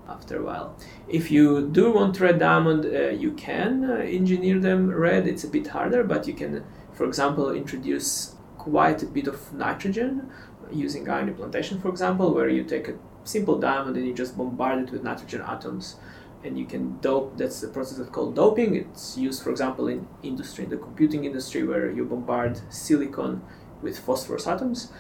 after 0.09 0.41
a 0.41 0.45
while. 0.45 0.77
If 1.09 1.31
you 1.31 1.69
do 1.69 1.93
want 1.93 2.21
red 2.21 2.39
diamond, 2.39 2.85
uh, 2.85 3.09
you 3.09 3.33
can 3.33 3.85
uh, 3.85 3.95
engineer 3.95 4.59
them 4.59 4.91
red. 4.91 5.27
It's 5.27 5.45
a 5.45 5.49
bit 5.49 5.69
harder, 5.69 6.05
but 6.05 6.27
you 6.27 6.35
can, 6.35 6.65
for 6.93 7.05
example, 7.05 7.51
introduce 7.51 8.37
quite 8.59 9.03
a 9.03 9.07
bit 9.07 9.27
of 9.27 9.53
nitrogen 9.53 10.31
using 10.73 11.09
ion 11.09 11.29
implantation, 11.29 11.81
for 11.81 11.89
example, 11.89 12.35
where 12.35 12.49
you 12.49 12.65
take 12.65 12.89
a 12.89 12.95
simple 13.25 13.59
diamond 13.59 13.97
and 13.97 14.07
you 14.07 14.15
just 14.15 14.37
bombard 14.37 14.83
it 14.83 14.91
with 14.91 15.03
nitrogen 15.03 15.43
atoms 15.47 15.97
and 16.45 16.59
you 16.59 16.65
can 16.65 16.99
dope 17.01 17.37
that's 17.37 17.61
the 17.61 17.69
process 17.69 17.99
that's 17.99 18.11
called 18.11 18.37
doping 18.37 18.77
it's 18.77 19.19
used 19.19 19.43
for 19.43 19.51
example 19.51 19.89
in 19.89 20.07
industry 20.23 20.65
in 20.65 20.71
the 20.71 20.77
computing 20.77 21.25
industry 21.25 21.65
where 21.65 21.91
you 21.91 22.05
bombard 22.05 22.61
silicon 22.73 23.43
with 23.83 23.99
phosphorus 23.99 24.47
atoms 24.47 24.93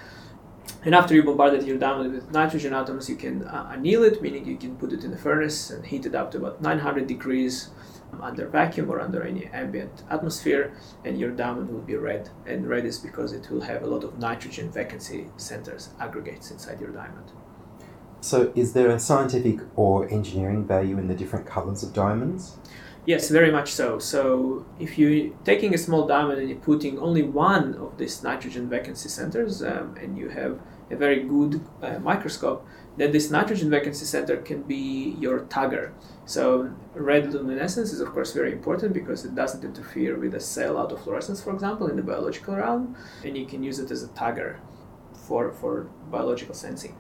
and 0.85 0.95
after 0.95 1.15
you 1.15 1.23
bombarded 1.23 1.65
your 1.65 1.79
diamond 1.79 2.13
with 2.13 2.31
nitrogen 2.31 2.73
atoms. 2.73 3.11
You 3.11 3.17
can 3.17 3.43
uh, 3.43 3.71
anneal 3.73 4.05
it 4.05 4.23
meaning 4.23 4.47
you 4.47 4.57
can 4.57 4.77
put 4.77 4.93
it 4.93 5.05
in 5.05 5.13
a 5.13 5.17
furnace 5.17 5.71
and 5.71 5.85
heat 5.85 6.07
it 6.07 6.15
up 6.15 6.31
to 6.31 6.39
about 6.39 6.63
900 6.63 7.07
degrees 7.07 7.71
um, 8.13 8.23
under 8.23 8.47
vacuum 8.47 8.89
or 8.89 9.01
under 9.01 9.23
any 9.23 9.47
ambient 9.47 10.05
atmosphere 10.11 10.73
and 11.05 11.19
your 11.19 11.33
diamond 11.33 11.71
will 11.71 11.81
be 11.81 11.97
red. 11.97 12.31
And 12.47 12.69
red 12.69 12.85
is 12.85 12.99
because 12.99 13.33
it 13.33 13.51
will 13.51 13.63
have 13.63 13.83
a 13.83 13.87
lot 13.87 14.05
of 14.05 14.19
nitrogen 14.19 14.71
vacancy 14.71 15.27
centers 15.37 15.91
aggregates 15.99 16.53
inside 16.53 16.81
your 16.81 16.91
diamond. 16.91 17.33
So, 18.21 18.53
is 18.55 18.73
there 18.73 18.89
a 18.89 18.99
scientific 18.99 19.61
or 19.77 20.09
engineering 20.09 20.67
value 20.67 20.99
in 20.99 21.07
the 21.07 21.15
different 21.15 21.47
colors 21.47 21.83
of 21.83 21.93
diamonds? 21.93 22.57
Yes, 23.07 23.31
very 23.31 23.53
much 23.53 23.73
so. 23.73 24.01
So, 24.01 24.67
if 24.81 24.99
you're 24.99 25.33
taking 25.45 25.73
a 25.73 25.79
small 25.79 26.09
diamond 26.09 26.41
and 26.41 26.49
you're 26.51 26.59
putting 26.59 26.99
only 26.99 27.23
one 27.23 27.77
of 27.77 27.97
these 27.99 28.25
nitrogen 28.25 28.69
vacancy 28.69 29.09
centers, 29.09 29.63
um, 29.63 29.97
and 29.97 30.19
you 30.19 30.29
have 30.29 30.59
a 30.91 30.97
very 30.97 31.23
good 31.23 31.61
uh, 31.83 32.01
microscope, 32.01 32.67
then 32.97 33.13
this 33.13 33.31
nitrogen 33.31 33.71
vacancy 33.71 34.05
center 34.05 34.39
can 34.39 34.63
be 34.63 35.17
your 35.21 35.41
tugger. 35.43 35.93
So, 36.25 36.75
red 36.95 37.33
luminescence 37.33 37.93
is, 37.93 38.01
of 38.01 38.09
course, 38.09 38.33
very 38.33 38.51
important 38.51 38.93
because 38.93 39.25
it 39.25 39.37
doesn't 39.37 39.63
interfere 39.63 40.19
with 40.19 40.33
the 40.33 40.41
cell 40.41 40.75
autofluorescence, 40.75 41.45
for 41.45 41.55
example, 41.55 41.87
in 41.87 41.95
the 41.95 42.03
biological 42.03 42.57
realm, 42.57 42.97
and 43.25 43.37
you 43.39 43.47
can 43.47 43.63
use 43.63 43.79
it 43.79 43.93
as 43.93 44.03
a 44.03 44.09
tugger 44.09 44.57
for, 45.29 45.53
for 45.53 45.89
biological 46.11 46.57
sensing. 46.57 46.97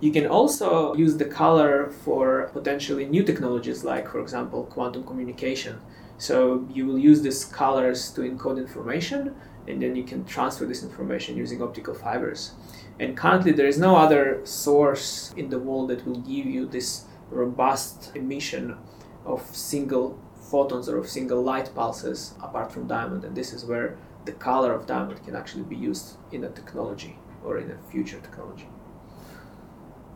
You 0.00 0.12
can 0.12 0.26
also 0.26 0.94
use 0.94 1.16
the 1.16 1.24
color 1.24 1.90
for 1.90 2.50
potentially 2.52 3.06
new 3.06 3.22
technologies, 3.22 3.82
like, 3.82 4.10
for 4.10 4.20
example, 4.20 4.64
quantum 4.64 5.04
communication. 5.04 5.80
So 6.18 6.66
you 6.70 6.86
will 6.86 6.98
use 6.98 7.22
these 7.22 7.46
colors 7.46 8.10
to 8.12 8.20
encode 8.20 8.58
information, 8.58 9.34
and 9.66 9.80
then 9.80 9.96
you 9.96 10.04
can 10.04 10.24
transfer 10.26 10.66
this 10.66 10.82
information 10.82 11.36
using 11.36 11.62
optical 11.62 11.94
fibers. 11.94 12.52
And 13.00 13.16
currently, 13.16 13.52
there 13.52 13.66
is 13.66 13.78
no 13.78 13.96
other 13.96 14.40
source 14.44 15.32
in 15.36 15.48
the 15.48 15.58
world 15.58 15.88
that 15.88 16.06
will 16.06 16.20
give 16.20 16.44
you 16.44 16.66
this 16.66 17.04
robust 17.30 18.12
emission 18.14 18.76
of 19.24 19.44
single 19.56 20.18
photons 20.50 20.88
or 20.88 20.98
of 20.98 21.08
single 21.08 21.42
light 21.42 21.74
pulses 21.74 22.34
apart 22.42 22.70
from 22.70 22.86
diamond. 22.86 23.24
And 23.24 23.34
this 23.34 23.52
is 23.52 23.64
where 23.64 23.96
the 24.26 24.32
color 24.32 24.72
of 24.72 24.86
diamond 24.86 25.24
can 25.24 25.34
actually 25.34 25.64
be 25.64 25.76
used 25.76 26.16
in 26.32 26.44
a 26.44 26.50
technology 26.50 27.18
or 27.42 27.58
in 27.58 27.70
a 27.70 27.78
future 27.90 28.20
technology. 28.20 28.68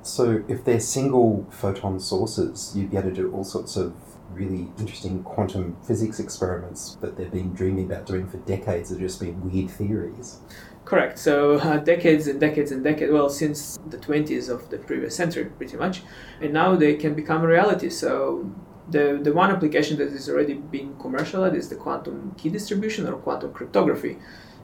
So, 0.03 0.43
if 0.49 0.65
they're 0.65 0.81
single 0.81 1.47
photon 1.51 2.01
sources, 2.01 2.73
you'd 2.75 2.91
be 2.91 2.97
able 2.97 3.11
to 3.11 3.15
do 3.15 3.33
all 3.33 3.45
sorts 3.45 3.77
of 3.77 3.95
really 4.33 4.69
interesting 4.79 5.23
quantum 5.23 5.77
physics 5.87 6.21
experiments 6.21 6.97
that 7.01 7.17
they've 7.17 7.31
been 7.31 7.53
dreaming 7.53 7.87
about 7.87 8.07
doing 8.07 8.27
for 8.29 8.39
decades. 8.39 8.91
Have 8.91 8.99
just 8.99 9.21
been 9.21 9.51
weird 9.51 9.71
theories. 9.71 10.39
Correct. 10.85 11.19
So 11.19 11.55
uh, 11.59 11.77
decades 11.79 12.27
and 12.27 12.41
decades 12.41 12.73
and 12.73 12.83
decades, 12.83 13.13
well, 13.13 13.29
since 13.29 13.79
the 13.89 13.99
20s 13.99 14.49
of 14.49 14.71
the 14.71 14.79
previous 14.79 15.15
century, 15.15 15.45
pretty 15.45 15.77
much, 15.77 16.03
and 16.41 16.53
now 16.53 16.75
they 16.75 16.97
can 16.97 17.15
become 17.15 17.45
a 17.45 17.47
reality. 17.47 17.91
So 17.91 18.51
the, 18.91 19.21
the 19.23 19.33
one 19.33 19.51
application 19.51 19.99
that 19.99 20.09
is 20.09 20.29
already 20.29 20.55
being 20.55 20.97
commercialized 20.99 21.55
is 21.55 21.69
the 21.69 21.77
quantum 21.77 22.35
key 22.37 22.49
distribution 22.49 23.07
or 23.07 23.17
quantum 23.17 23.53
cryptography. 23.53 24.19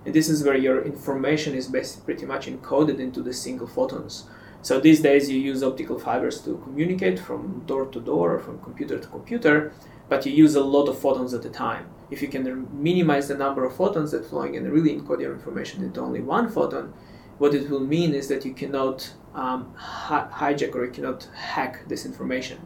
And 0.05 0.15
this 0.15 0.29
is 0.29 0.43
where 0.43 0.57
your 0.57 0.85
information 0.85 1.55
is 1.55 1.69
basically 1.69 2.05
pretty 2.05 2.27
much 2.27 2.47
encoded 2.47 2.99
into 2.99 3.23
the 3.23 3.33
single 3.33 3.67
photons. 3.67 4.25
So 4.63 4.81
these 4.81 5.01
days 5.01 5.31
you 5.31 5.39
use 5.39 5.63
optical 5.63 5.99
fibers 5.99 6.41
to 6.43 6.59
communicate 6.65 7.19
from 7.19 7.63
door 7.67 7.87
to 7.87 8.01
door 8.01 8.35
or 8.35 8.39
from 8.41 8.61
computer 8.61 8.99
to 8.99 9.09
computer, 9.09 9.73
but 10.09 10.27
you 10.27 10.33
use 10.33 10.55
a 10.55 10.65
lot 10.65 10.89
of 10.89 10.99
photons 10.99 11.35
at 11.35 11.45
a 11.45 11.51
time. 11.51 11.87
If 12.11 12.23
you 12.23 12.29
can 12.29 12.69
minimize 12.73 13.29
the 13.29 13.37
number 13.37 13.65
of 13.65 13.77
photons 13.77 14.13
that 14.13 14.27
flowing 14.27 14.57
and 14.57 14.71
really 14.71 14.97
encode 14.97 15.21
your 15.21 15.33
information 15.33 15.83
into 15.83 16.01
only 16.01 16.21
one 16.21 16.49
photon, 16.49 16.95
what 17.39 17.55
it 17.55 17.69
will 17.69 17.81
mean 17.81 18.15
is 18.15 18.29
that 18.29 18.45
you 18.45 18.55
cannot 18.55 19.13
um, 19.35 19.75
hi- 19.77 20.29
hijack 20.33 20.75
or 20.75 20.85
you 20.85 20.91
cannot 20.91 21.29
hack 21.35 21.87
this 21.89 22.07
information. 22.07 22.59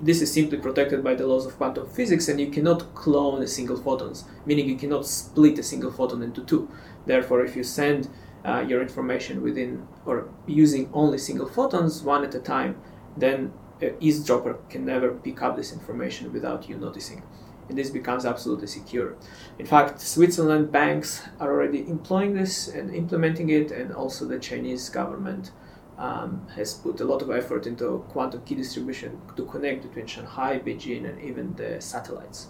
This 0.00 0.20
is 0.20 0.32
simply 0.32 0.58
protected 0.58 1.02
by 1.02 1.14
the 1.14 1.26
laws 1.26 1.46
of 1.46 1.56
quantum 1.56 1.88
physics, 1.88 2.28
and 2.28 2.38
you 2.38 2.50
cannot 2.50 2.94
clone 2.94 3.42
a 3.42 3.46
single 3.46 3.76
photons, 3.76 4.24
meaning 4.44 4.68
you 4.68 4.76
cannot 4.76 5.06
split 5.06 5.58
a 5.58 5.62
single 5.62 5.90
photon 5.90 6.22
into 6.22 6.44
two. 6.44 6.68
Therefore, 7.06 7.44
if 7.44 7.56
you 7.56 7.64
send 7.64 8.08
uh, 8.44 8.64
your 8.66 8.82
information 8.82 9.42
within 9.42 9.86
or 10.04 10.28
using 10.46 10.90
only 10.92 11.18
single 11.18 11.48
photons 11.48 12.02
one 12.02 12.24
at 12.24 12.34
a 12.34 12.40
time, 12.40 12.76
then 13.16 13.52
an 13.80 13.94
eavesdropper 14.00 14.58
can 14.68 14.84
never 14.84 15.12
pick 15.12 15.42
up 15.42 15.56
this 15.56 15.72
information 15.72 16.32
without 16.32 16.68
you 16.68 16.76
noticing. 16.76 17.22
And 17.68 17.78
this 17.78 17.90
becomes 17.90 18.26
absolutely 18.26 18.66
secure. 18.66 19.16
In 19.58 19.64
fact, 19.64 20.00
Switzerland 20.00 20.70
banks 20.70 21.22
are 21.40 21.50
already 21.50 21.88
employing 21.88 22.34
this 22.34 22.68
and 22.68 22.94
implementing 22.94 23.48
it, 23.48 23.70
and 23.70 23.92
also 23.92 24.26
the 24.26 24.38
Chinese 24.38 24.90
government 24.90 25.50
um, 25.96 26.46
has 26.54 26.74
put 26.74 27.00
a 27.00 27.04
lot 27.04 27.22
of 27.22 27.30
effort 27.30 27.66
into 27.66 28.04
quantum 28.08 28.42
key 28.42 28.54
distribution 28.56 29.18
to 29.36 29.46
connect 29.46 29.82
between 29.82 30.06
Shanghai, 30.06 30.58
Beijing, 30.58 31.08
and 31.08 31.20
even 31.22 31.54
the 31.54 31.80
satellites. 31.80 32.48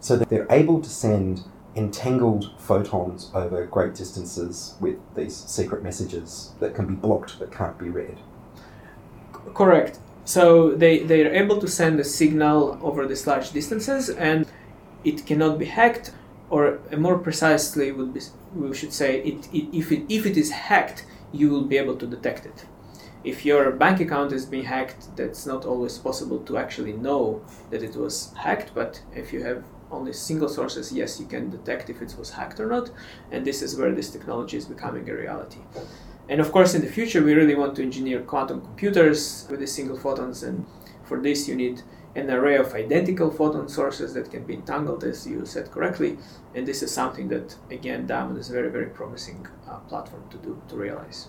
So 0.00 0.16
that 0.16 0.28
they're 0.30 0.46
able 0.48 0.80
to 0.80 0.88
send 0.88 1.44
entangled 1.76 2.50
photons 2.58 3.30
over 3.34 3.66
great 3.66 3.94
distances 3.94 4.74
with 4.80 4.96
these 5.14 5.36
secret 5.36 5.82
messages 5.82 6.52
that 6.58 6.74
can 6.74 6.86
be 6.86 6.94
blocked 6.94 7.38
but 7.38 7.52
can't 7.52 7.78
be 7.78 7.90
read. 7.90 8.18
Correct. 9.54 9.98
So 10.24 10.74
they, 10.74 11.00
they 11.00 11.24
are 11.24 11.32
able 11.32 11.60
to 11.60 11.68
send 11.68 12.00
a 12.00 12.04
signal 12.04 12.80
over 12.82 13.06
these 13.06 13.26
large 13.26 13.50
distances 13.52 14.08
and 14.08 14.46
it 15.04 15.24
cannot 15.26 15.58
be 15.58 15.66
hacked 15.66 16.12
or 16.50 16.80
uh, 16.92 16.96
more 16.96 17.18
precisely 17.18 17.92
would 17.92 18.12
be 18.14 18.20
we 18.54 18.74
should 18.74 18.92
say 18.92 19.20
it, 19.22 19.48
it, 19.52 19.76
if, 19.76 19.92
it, 19.92 20.04
if 20.08 20.26
it 20.26 20.36
is 20.36 20.50
hacked 20.50 21.04
you 21.32 21.50
will 21.50 21.64
be 21.64 21.76
able 21.76 21.96
to 21.96 22.06
detect 22.06 22.46
it 22.46 22.64
if 23.24 23.44
your 23.44 23.70
bank 23.72 24.00
account 24.00 24.32
is 24.32 24.46
being 24.46 24.64
hacked 24.64 25.14
that's 25.16 25.46
not 25.46 25.64
always 25.64 25.98
possible 25.98 26.38
to 26.40 26.56
actually 26.56 26.92
know 26.92 27.44
that 27.70 27.82
it 27.82 27.96
was 27.96 28.32
hacked 28.34 28.72
but 28.74 29.00
if 29.14 29.32
you 29.32 29.42
have 29.42 29.64
only 29.90 30.12
single 30.12 30.48
sources 30.48 30.92
yes 30.92 31.20
you 31.20 31.26
can 31.26 31.50
detect 31.50 31.88
if 31.90 32.02
it 32.02 32.14
was 32.18 32.30
hacked 32.30 32.58
or 32.58 32.66
not 32.66 32.90
and 33.30 33.44
this 33.44 33.62
is 33.62 33.76
where 33.76 33.92
this 33.92 34.10
technology 34.10 34.56
is 34.56 34.66
becoming 34.66 35.08
a 35.08 35.14
reality 35.14 35.60
and 36.28 36.40
of 36.40 36.50
course, 36.50 36.74
in 36.74 36.82
the 36.82 36.88
future, 36.88 37.22
we 37.22 37.34
really 37.34 37.54
want 37.54 37.76
to 37.76 37.82
engineer 37.82 38.20
quantum 38.20 38.60
computers 38.60 39.46
with 39.48 39.60
the 39.60 39.66
single 39.66 39.96
photons, 39.96 40.42
and 40.42 40.66
for 41.04 41.20
this, 41.20 41.46
you 41.46 41.54
need 41.54 41.82
an 42.16 42.30
array 42.30 42.56
of 42.56 42.74
identical 42.74 43.30
photon 43.30 43.68
sources 43.68 44.14
that 44.14 44.30
can 44.30 44.44
be 44.44 44.54
entangled, 44.54 45.04
as 45.04 45.26
you 45.26 45.44
said 45.44 45.70
correctly. 45.70 46.18
And 46.54 46.66
this 46.66 46.82
is 46.82 46.90
something 46.90 47.28
that, 47.28 47.54
again, 47.70 48.06
Diamond 48.06 48.38
is 48.38 48.50
a 48.50 48.54
very, 48.54 48.70
very 48.70 48.86
promising 48.86 49.46
uh, 49.68 49.78
platform 49.80 50.24
to 50.30 50.38
do 50.38 50.60
to 50.68 50.76
realize. 50.76 51.28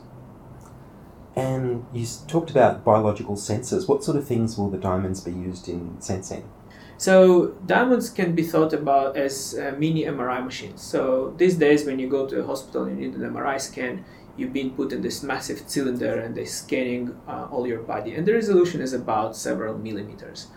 And 1.35 1.85
you 1.93 2.07
talked 2.27 2.49
about 2.49 2.83
biological 2.83 3.35
sensors. 3.35 3.87
What 3.87 4.03
sort 4.03 4.17
of 4.17 4.25
things 4.25 4.57
will 4.57 4.71
the 4.71 4.79
diamonds 4.79 5.21
be 5.21 5.31
used 5.31 5.69
in 5.69 6.01
sensing? 6.01 6.49
So 6.97 7.49
diamonds 7.65 8.09
can 8.09 8.33
be 8.33 8.43
thought 8.43 8.73
about 8.73 9.17
as 9.17 9.57
uh, 9.57 9.75
mini 9.77 10.05
MRI 10.05 10.43
machines. 10.43 10.81
So 10.81 11.33
these 11.37 11.55
days, 11.55 11.85
when 11.85 11.99
you 11.99 12.09
go 12.09 12.25
to 12.27 12.39
a 12.39 12.45
hospital 12.45 12.85
and 12.85 12.99
you 12.99 13.07
need 13.07 13.15
an 13.15 13.33
MRI 13.33 13.61
scan, 13.61 14.03
you've 14.35 14.53
been 14.53 14.71
put 14.71 14.91
in 14.91 15.01
this 15.01 15.21
massive 15.23 15.63
cylinder 15.67 16.19
and 16.19 16.35
they're 16.35 16.45
scanning 16.45 17.15
uh, 17.27 17.47
all 17.51 17.67
your 17.67 17.81
body, 17.81 18.13
and 18.13 18.25
the 18.25 18.33
resolution 18.33 18.81
is 18.81 18.93
about 18.93 19.35
several 19.35 19.77
millimeters. 19.77 20.47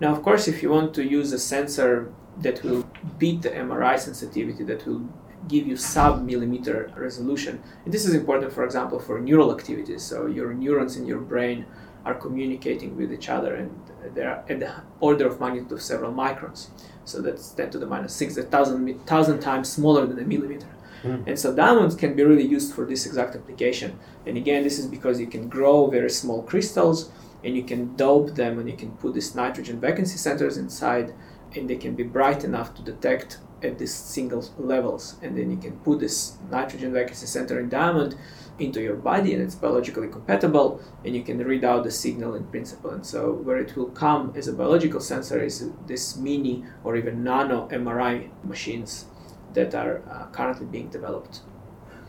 Now, 0.00 0.12
of 0.12 0.22
course, 0.22 0.48
if 0.48 0.62
you 0.62 0.70
want 0.70 0.94
to 0.94 1.04
use 1.04 1.32
a 1.32 1.38
sensor 1.38 2.12
that 2.38 2.62
will 2.62 2.88
beat 3.18 3.42
the 3.42 3.50
MRI 3.50 3.98
sensitivity, 3.98 4.64
that 4.64 4.86
will 4.86 5.08
give 5.48 5.66
you 5.66 5.76
sub 5.76 6.22
millimeter 6.22 6.92
resolution, 6.96 7.62
and 7.84 7.94
this 7.94 8.04
is 8.04 8.14
important, 8.14 8.52
for 8.52 8.64
example, 8.64 8.98
for 8.98 9.20
neural 9.20 9.54
activities. 9.54 10.02
So 10.02 10.26
your 10.26 10.52
neurons 10.52 10.96
in 10.96 11.06
your 11.06 11.20
brain 11.20 11.66
are 12.04 12.14
communicating 12.14 12.96
with 12.96 13.12
each 13.12 13.28
other, 13.28 13.54
and 13.54 13.70
they're 14.14 14.44
at 14.48 14.60
the 14.60 14.74
order 15.00 15.26
of 15.26 15.40
magnitude 15.40 15.72
of 15.72 15.82
several 15.82 16.12
microns. 16.12 16.68
So 17.04 17.20
that's 17.20 17.50
10 17.50 17.70
to 17.70 17.78
the 17.78 17.86
minus 17.86 18.14
6, 18.14 18.36
a 18.36 18.42
thousand, 18.42 19.06
thousand 19.06 19.40
times 19.40 19.70
smaller 19.70 20.06
than 20.06 20.18
a 20.18 20.26
millimeter. 20.26 20.66
Hmm. 21.02 21.22
And 21.26 21.38
so 21.38 21.54
diamonds 21.54 21.94
can 21.94 22.14
be 22.14 22.24
really 22.24 22.46
used 22.46 22.74
for 22.74 22.84
this 22.84 23.06
exact 23.06 23.36
application. 23.36 23.98
And 24.26 24.36
again, 24.36 24.64
this 24.64 24.78
is 24.78 24.86
because 24.86 25.20
you 25.20 25.26
can 25.26 25.48
grow 25.48 25.88
very 25.88 26.10
small 26.10 26.42
crystals 26.42 27.10
and 27.44 27.56
you 27.56 27.62
can 27.62 27.94
dope 27.96 28.34
them 28.34 28.58
and 28.58 28.68
you 28.68 28.76
can 28.76 28.90
put 28.92 29.14
these 29.14 29.34
nitrogen 29.34 29.80
vacancy 29.80 30.18
centers 30.18 30.56
inside 30.56 31.14
and 31.54 31.70
they 31.70 31.76
can 31.76 31.94
be 31.94 32.02
bright 32.02 32.44
enough 32.44 32.74
to 32.74 32.82
detect 32.82 33.38
at 33.62 33.78
these 33.78 33.94
single 33.94 34.44
levels. 34.58 35.16
And 35.22 35.36
then 35.36 35.50
you 35.50 35.56
can 35.56 35.76
put 35.78 36.00
this 36.00 36.36
nitrogen 36.50 36.92
vacancy 36.92 37.26
center 37.26 37.58
in 37.60 37.68
diamond 37.68 38.16
into 38.58 38.80
your 38.80 38.96
body 38.96 39.34
and 39.34 39.42
it's 39.42 39.54
biologically 39.54 40.08
compatible 40.08 40.80
and 41.04 41.14
you 41.14 41.22
can 41.22 41.38
read 41.38 41.64
out 41.64 41.84
the 41.84 41.90
signal 41.90 42.34
in 42.34 42.44
principle. 42.44 42.90
And 42.90 43.04
so 43.04 43.32
where 43.32 43.58
it 43.58 43.76
will 43.76 43.90
come 43.90 44.32
as 44.36 44.48
a 44.48 44.52
biological 44.52 45.00
sensor 45.00 45.42
is 45.42 45.70
this 45.86 46.16
mini 46.16 46.64
or 46.84 46.96
even 46.96 47.22
nano 47.22 47.68
MRI 47.68 48.30
machines 48.44 49.06
that 49.54 49.74
are 49.74 50.02
uh, 50.10 50.26
currently 50.32 50.66
being 50.66 50.88
developed. 50.88 51.40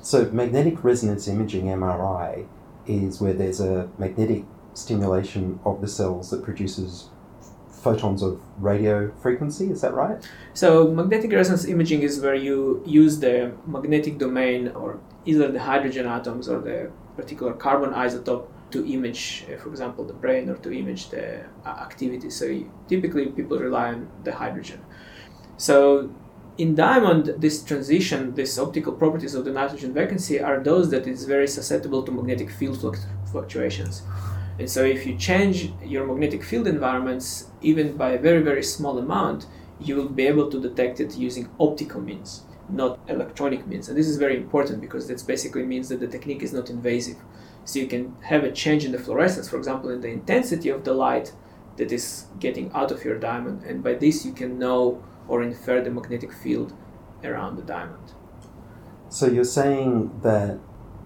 So, 0.02 0.30
magnetic 0.32 0.84
resonance 0.84 1.28
imaging 1.28 1.66
MRI 1.66 2.48
is 2.86 3.20
where 3.20 3.34
there's 3.34 3.60
a 3.60 3.90
magnetic 3.98 4.46
stimulation 4.74 5.60
of 5.66 5.82
the 5.82 5.88
cells 5.88 6.30
that 6.30 6.44
produces 6.44 7.10
photons 7.82 8.22
of 8.22 8.42
radio 8.60 9.12
frequency. 9.22 9.70
Is 9.72 9.82
that 9.82 9.94
right? 9.94 10.18
So, 10.54 10.88
magnetic 10.88 11.32
resonance 11.32 11.66
imaging 11.66 12.02
is 12.02 12.20
where 12.20 12.36
you 12.36 12.84
use 12.86 13.20
the 13.20 13.54
magnetic 13.66 14.18
domain 14.18 14.70
or 14.70 15.00
either 15.26 15.52
the 15.52 15.60
hydrogen 15.60 16.06
atoms 16.06 16.50
or 16.50 16.60
the 16.60 16.92
particular 17.16 17.54
carbon 17.54 17.92
isotope 17.92 18.48
to 18.72 18.86
image, 18.92 19.46
uh, 19.48 19.58
for 19.58 19.70
example, 19.70 20.04
the 20.04 20.13
brain 20.13 20.50
or 20.50 20.58
to 20.58 20.78
image 20.78 21.10
the 21.10 21.46
uh, 21.66 21.70
activity. 21.70 22.30
So, 22.30 22.46
you, 22.46 22.72
typically 22.88 23.28
people 23.28 23.58
rely 23.58 23.90
on 23.90 24.10
the 24.24 24.34
hydrogen. 24.34 24.82
So, 25.58 26.12
in 26.58 26.74
diamond, 26.74 27.36
this 27.38 27.63
transition, 27.63 28.34
these 28.34 28.58
optical 28.58 28.94
properties 28.94 29.36
of 29.36 29.46
the 29.46 29.52
nitrogen 29.52 29.94
vacancy 29.94 30.40
are 30.40 30.60
those 30.60 30.90
that 30.90 31.06
is 31.06 31.26
very 31.26 31.48
susceptible 31.48 32.02
to 32.04 32.12
magnetic 32.12 32.50
field 32.50 32.80
fluctuations. 33.32 34.02
And 34.60 34.70
so, 34.70 34.84
if 34.84 35.06
you 35.06 35.15
change 35.15 35.72
your 35.86 36.08
magnetic 36.08 36.43
field 36.43 36.67
environments, 36.67 37.52
even 37.62 37.96
by 37.96 38.12
a 38.12 38.20
very, 38.20 38.41
very 38.41 38.63
small 38.63 38.98
amount, 38.98 39.46
you 39.80 39.96
will 39.96 40.10
be 40.10 40.26
able 40.26 40.50
to 40.50 40.60
detect 40.60 41.00
it 41.00 41.15
using 41.15 41.48
optical 41.60 42.02
means, 42.02 42.43
not 42.67 43.00
electronic 43.08 43.67
means. 43.67 43.88
And 43.88 43.96
this 43.96 44.08
is 44.08 44.17
very 44.17 44.36
important 44.36 44.82
because 44.82 45.08
that 45.08 45.26
basically 45.28 45.63
means 45.63 45.89
that 45.89 46.00
the 46.00 46.08
technique 46.08 46.41
is 46.41 46.54
not 46.54 46.72
invasive. 46.72 47.17
So, 47.65 47.78
you 47.78 47.86
can 47.86 48.15
have 48.22 48.43
a 48.43 48.52
change 48.52 48.84
in 48.84 48.91
the 48.91 48.98
fluorescence, 48.98 49.48
for 49.48 49.58
example, 49.58 49.91
in 49.91 50.02
the 50.02 50.08
intensity 50.08 50.70
of 50.70 50.84
the 50.84 50.93
light 50.93 51.34
that 51.76 51.91
is 51.91 52.26
getting 52.39 52.72
out 52.74 52.91
of 52.91 53.06
your 53.06 53.20
diamond. 53.20 53.62
And 53.62 53.84
by 53.84 53.93
this, 53.93 54.26
you 54.26 54.34
can 54.34 54.58
know 54.58 55.04
or 55.28 55.43
infer 55.43 55.82
the 55.82 55.91
magnetic 55.91 56.34
field 56.34 56.74
around 57.24 57.58
the 57.58 57.62
diamond. 57.62 58.13
So, 59.10 59.28
you're 59.28 59.43
saying 59.43 60.22
that 60.24 60.58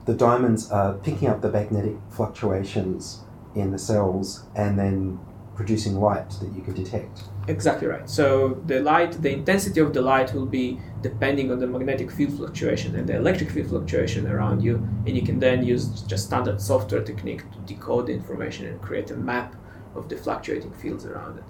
the 0.05 0.13
diamonds 0.13 0.71
are 0.71 0.93
picking 0.93 1.27
up 1.27 1.41
the 1.41 1.51
magnetic 1.51 1.97
fluctuations 2.09 3.25
in 3.55 3.71
the 3.71 3.79
cells 3.79 4.45
and 4.55 4.77
then 4.77 5.19
producing 5.55 5.99
light 5.99 6.29
that 6.41 6.51
you 6.55 6.61
can 6.61 6.73
detect. 6.73 7.23
Exactly 7.47 7.87
right. 7.87 8.09
So 8.09 8.61
the 8.65 8.79
light, 8.79 9.21
the 9.21 9.31
intensity 9.31 9.79
of 9.79 9.93
the 9.93 10.01
light 10.01 10.33
will 10.33 10.45
be 10.45 10.79
depending 11.01 11.51
on 11.51 11.59
the 11.59 11.67
magnetic 11.67 12.11
field 12.11 12.37
fluctuation 12.37 12.95
and 12.95 13.07
the 13.07 13.15
electric 13.15 13.51
field 13.51 13.69
fluctuation 13.69 14.27
around 14.27 14.61
you, 14.61 14.75
and 15.05 15.15
you 15.15 15.23
can 15.23 15.39
then 15.39 15.63
use 15.63 16.01
just 16.03 16.25
standard 16.25 16.61
software 16.61 17.03
technique 17.03 17.43
to 17.51 17.57
decode 17.59 18.07
the 18.07 18.13
information 18.13 18.65
and 18.67 18.81
create 18.81 19.11
a 19.11 19.15
map 19.15 19.55
of 19.95 20.07
the 20.07 20.15
fluctuating 20.15 20.71
fields 20.73 21.05
around 21.05 21.37
it. 21.37 21.43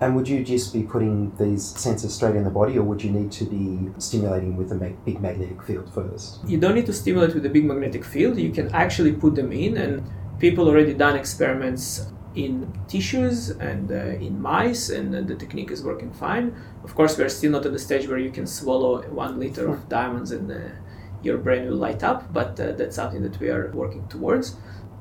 And 0.00 0.14
would 0.16 0.28
you 0.28 0.44
just 0.44 0.72
be 0.72 0.82
putting 0.82 1.34
these 1.36 1.72
sensors 1.74 2.10
straight 2.10 2.36
in 2.36 2.44
the 2.44 2.50
body, 2.50 2.76
or 2.76 2.82
would 2.82 3.02
you 3.02 3.10
need 3.10 3.30
to 3.32 3.44
be 3.44 3.90
stimulating 3.98 4.56
with 4.56 4.72
a 4.72 4.74
mag- 4.74 5.02
big 5.04 5.20
magnetic 5.20 5.62
field 5.62 5.92
first? 5.94 6.46
You 6.46 6.58
don't 6.58 6.74
need 6.74 6.86
to 6.86 6.92
stimulate 6.92 7.34
with 7.34 7.46
a 7.46 7.48
big 7.48 7.64
magnetic 7.64 8.04
field. 8.04 8.36
You 8.36 8.50
can 8.50 8.68
actually 8.74 9.12
put 9.12 9.36
them 9.36 9.52
in, 9.52 9.76
and 9.76 10.02
people 10.38 10.68
already 10.68 10.94
done 10.94 11.16
experiments 11.16 12.06
in 12.34 12.72
tissues 12.88 13.50
and 13.50 13.92
uh, 13.92 13.94
in 13.94 14.40
mice, 14.40 14.90
and 14.90 15.14
uh, 15.14 15.20
the 15.20 15.34
technique 15.36 15.70
is 15.70 15.82
working 15.82 16.12
fine. 16.12 16.54
Of 16.82 16.94
course, 16.94 17.16
we're 17.16 17.28
still 17.28 17.52
not 17.52 17.64
at 17.66 17.72
the 17.72 17.78
stage 17.78 18.08
where 18.08 18.18
you 18.18 18.30
can 18.30 18.46
swallow 18.46 19.02
one 19.08 19.38
liter 19.38 19.68
of 19.68 19.88
diamonds 19.88 20.32
and 20.32 20.50
uh, 20.50 20.58
your 21.22 21.38
brain 21.38 21.68
will 21.68 21.76
light 21.76 22.02
up, 22.02 22.32
but 22.32 22.58
uh, 22.58 22.72
that's 22.72 22.96
something 22.96 23.22
that 23.22 23.38
we 23.40 23.48
are 23.50 23.70
working 23.72 24.06
towards. 24.08 24.56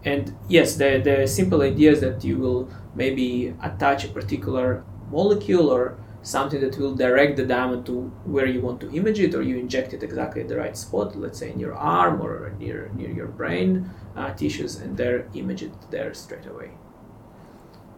And 0.06 0.36
yes, 0.48 0.76
the, 0.76 1.02
the 1.04 1.28
simple 1.28 1.62
idea 1.62 1.92
is 1.92 2.02
that 2.02 2.24
you 2.24 2.38
will 2.38 2.70
maybe 2.94 3.54
attach 3.62 4.06
a 4.06 4.10
particular 4.10 4.84
molecule 5.10 5.70
or 5.70 5.98
something 6.24 6.62
that 6.62 6.78
will 6.78 6.96
direct 6.96 7.38
the 7.38 7.46
diamond 7.46 7.86
to 7.86 8.12
where 8.26 8.46
you 8.48 8.62
want 8.62 8.80
to 8.82 8.92
image 8.96 9.20
it, 9.20 9.36
or 9.36 9.44
you 9.44 9.58
inject 9.58 9.94
it 9.94 10.02
exactly 10.02 10.42
at 10.42 10.48
the 10.48 10.58
right 10.58 10.76
spot, 10.76 11.16
let's 11.16 11.40
say 11.40 11.52
in 11.52 11.60
your 11.60 11.76
arm 11.76 12.22
or 12.22 12.54
near 12.60 12.90
near 12.96 13.12
your 13.12 13.28
brain 13.28 13.90
uh, 14.16 14.34
tissues, 14.34 14.78
and 14.78 14.98
there 14.98 15.28
image 15.34 15.62
it 15.62 15.74
there 15.92 16.14
straight 16.14 16.46
away. 16.48 16.72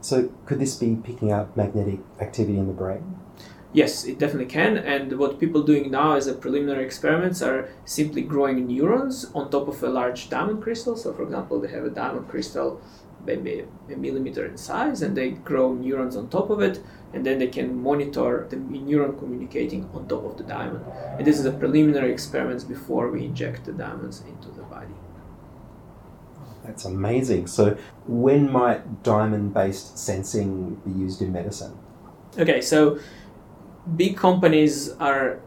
So, 0.01 0.29
could 0.45 0.59
this 0.59 0.75
be 0.75 0.95
picking 0.95 1.31
up 1.31 1.55
magnetic 1.55 1.99
activity 2.19 2.59
in 2.59 2.67
the 2.67 2.73
brain? 2.73 3.24
Yes, 3.75 4.05
it 4.05 4.19
definitely 4.19 4.45
can. 4.45 4.77
And 4.77 5.19
what 5.19 5.38
people 5.38 5.61
doing 5.61 5.91
now 5.91 6.13
as 6.13 6.27
a 6.27 6.33
preliminary 6.33 6.85
experiments 6.85 7.41
are 7.41 7.67
simply 7.83 8.21
growing 8.21 8.67
neurons 8.67 9.29
on 9.35 9.51
top 9.51 9.67
of 9.67 9.83
a 9.83 9.89
large 9.89 10.29
diamond 10.29 10.63
crystal. 10.63 10.95
So, 10.95 11.11
for 11.11 11.23
example, 11.23 11.59
they 11.59 11.67
have 11.67 11.83
a 11.83 11.89
diamond 11.89 12.29
crystal 12.29 12.79
maybe 13.25 13.65
a 13.91 13.95
millimeter 13.97 14.45
in 14.45 14.55
size, 14.55 15.01
and 15.01 15.17
they 15.17 15.31
grow 15.31 15.73
neurons 15.73 16.15
on 16.15 16.29
top 16.29 16.49
of 16.51 16.61
it, 16.61 16.79
and 17.13 17.25
then 17.25 17.39
they 17.39 17.47
can 17.47 17.81
monitor 17.81 18.47
the 18.49 18.55
neuron 18.55 19.17
communicating 19.19 19.89
on 19.93 20.07
top 20.07 20.23
of 20.23 20.38
the 20.38 20.43
diamond. 20.43 20.85
And 21.17 21.25
this 21.27 21.38
is 21.38 21.45
a 21.45 21.51
preliminary 21.51 22.13
experiments 22.13 22.63
before 22.63 23.09
we 23.09 23.25
inject 23.25 23.65
the 23.65 23.73
diamonds 23.73 24.21
into 24.27 24.49
the 24.49 24.61
body. 24.63 24.93
That's 26.63 26.85
amazing. 26.85 27.47
So, 27.47 27.77
when 28.07 28.49
might 28.49 29.03
diamond 29.03 29.53
based 29.53 29.97
sensing 29.97 30.75
be 30.85 30.91
used 30.91 31.21
in 31.21 31.33
medicine? 31.33 31.77
Okay, 32.38 32.61
so 32.61 32.99
big 33.95 34.17
companies 34.17 34.91
are 34.99 35.39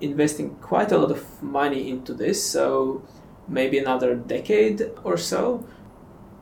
investing 0.00 0.56
quite 0.56 0.90
a 0.92 0.98
lot 0.98 1.10
of 1.10 1.42
money 1.42 1.90
into 1.90 2.14
this, 2.14 2.44
so 2.44 3.02
maybe 3.48 3.78
another 3.78 4.14
decade 4.14 4.90
or 5.04 5.16
so. 5.16 5.66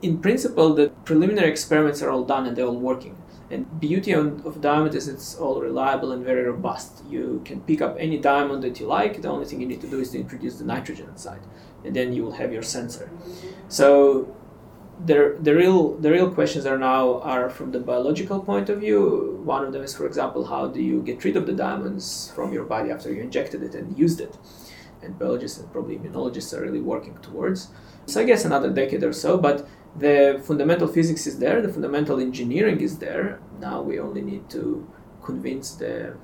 In 0.03 0.19
principle, 0.19 0.75
the 0.75 0.89
preliminary 1.05 1.51
experiments 1.51 2.03
are 2.03 2.11
all 2.11 2.25
done 2.25 2.47
and 2.47 2.57
they're 2.57 2.67
all 2.67 2.79
working. 2.79 3.17
And 3.51 3.81
beauty 3.81 4.13
of, 4.13 4.61
diamond 4.61 4.95
is 4.95 5.09
it's 5.09 5.35
all 5.35 5.61
reliable 5.61 6.13
and 6.13 6.25
very 6.25 6.45
robust. 6.45 7.03
You 7.09 7.43
can 7.45 7.61
pick 7.63 7.83
up 7.83 7.97
any 7.99 8.19
diamond 8.19 8.63
that 8.63 8.79
you 8.79 8.87
like. 8.87 9.21
The 9.21 9.29
only 9.29 9.45
thing 9.45 9.61
you 9.61 9.67
need 9.67 9.81
to 9.81 9.89
do 9.89 9.99
is 9.99 10.11
to 10.11 10.19
introduce 10.19 10.59
the 10.59 10.65
nitrogen 10.65 11.09
inside, 11.09 11.41
and 11.85 11.95
then 11.95 12.13
you 12.13 12.23
will 12.23 12.33
have 12.33 12.53
your 12.53 12.63
sensor. 12.63 13.11
So 13.69 14.35
the, 15.05 15.37
the 15.41 15.55
real 15.55 15.95
the 15.95 16.11
real 16.11 16.31
questions 16.31 16.67
are 16.67 16.79
now 16.79 17.21
are 17.21 17.49
from 17.49 17.73
the 17.73 17.81
biological 17.81 18.41
point 18.41 18.69
of 18.69 18.81
view. 18.81 19.41
One 19.45 19.65
of 19.65 19.73
them 19.73 19.83
is, 19.83 19.95
for 19.95 20.07
example, 20.07 20.45
how 20.45 20.69
do 20.69 20.83
you 20.83 21.03
get 21.03 21.25
rid 21.25 21.37
of 21.37 21.47
the 21.47 21.53
diamonds 21.53 22.31
from 22.35 22.53
your 22.53 22.65
body 22.65 22.91
after 22.91 23.13
you 23.13 23.23
injected 23.23 23.63
it 23.63 23.75
and 23.75 23.99
used 23.99 24.21
it? 24.21 24.37
And 25.03 25.19
biologists 25.19 25.59
and 25.59 25.73
probably 25.73 25.97
immunologists 25.99 26.57
are 26.57 26.61
really 26.61 26.81
working 26.81 27.17
towards. 27.19 27.69
So 28.07 28.21
I 28.21 28.25
guess 28.25 28.45
another 28.45 28.71
decade 28.71 29.03
or 29.03 29.13
so, 29.13 29.39
but 29.39 29.67
the 29.97 30.43
fundamental 30.45 30.87
physics 30.87 31.27
is 31.27 31.39
there, 31.39 31.63
the 31.63 31.73
fundamental 31.73 32.21
engineering 32.21 32.81
is 32.81 32.99
there. 32.99 33.41
Now 33.61 33.81
we 33.81 33.99
only 33.99 34.21
need 34.21 34.51
to 34.51 34.87
convince 35.23 35.75
the 35.75 36.17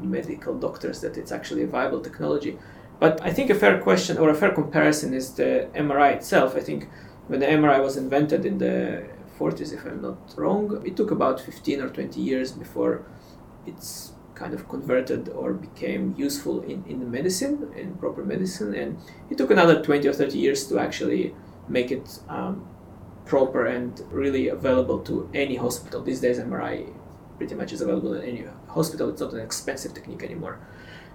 medical 0.00 0.54
doctors 0.58 1.00
that 1.00 1.16
it's 1.16 1.32
actually 1.32 1.62
a 1.62 1.66
viable 1.66 2.00
technology. 2.00 2.58
But 2.98 3.20
I 3.22 3.32
think 3.32 3.50
a 3.50 3.54
fair 3.54 3.80
question 3.80 4.16
or 4.18 4.30
a 4.30 4.34
fair 4.34 4.52
comparison 4.52 5.12
is 5.12 5.34
the 5.34 5.68
MRI 5.74 6.14
itself. 6.14 6.56
I 6.56 6.60
think 6.60 6.88
when 7.28 7.40
the 7.40 7.46
MRI 7.46 7.82
was 7.82 7.96
invented 7.96 8.44
in 8.44 8.58
the 8.58 9.04
40s, 9.38 9.72
if 9.72 9.84
I'm 9.84 10.02
not 10.02 10.34
wrong, 10.36 10.82
it 10.86 10.96
took 10.96 11.10
about 11.10 11.40
15 11.40 11.80
or 11.80 11.88
20 11.88 12.20
years 12.20 12.52
before 12.52 13.04
it's 13.66 14.12
kind 14.34 14.54
of 14.54 14.68
converted 14.68 15.28
or 15.30 15.52
became 15.52 16.14
useful 16.16 16.62
in, 16.62 16.84
in 16.86 17.10
medicine, 17.10 17.72
in 17.74 17.94
proper 17.96 18.24
medicine. 18.24 18.74
And 18.74 18.98
it 19.30 19.38
took 19.38 19.50
another 19.50 19.82
20 19.82 20.06
or 20.06 20.12
30 20.12 20.38
years 20.38 20.68
to 20.68 20.78
actually 20.78 21.34
make 21.68 21.90
it 21.90 22.20
um, 22.28 22.68
proper 23.24 23.66
and 23.66 24.00
really 24.10 24.48
available 24.48 25.00
to 25.00 25.28
any 25.34 25.56
hospital. 25.56 26.02
These 26.02 26.20
days, 26.20 26.38
MRI 26.38 26.92
pretty 27.38 27.54
much 27.54 27.72
is 27.72 27.80
available 27.80 28.14
in 28.14 28.22
any 28.22 28.44
hospital. 28.68 29.10
It's 29.10 29.20
not 29.20 29.32
an 29.32 29.40
expensive 29.40 29.94
technique 29.94 30.22
anymore. 30.22 30.60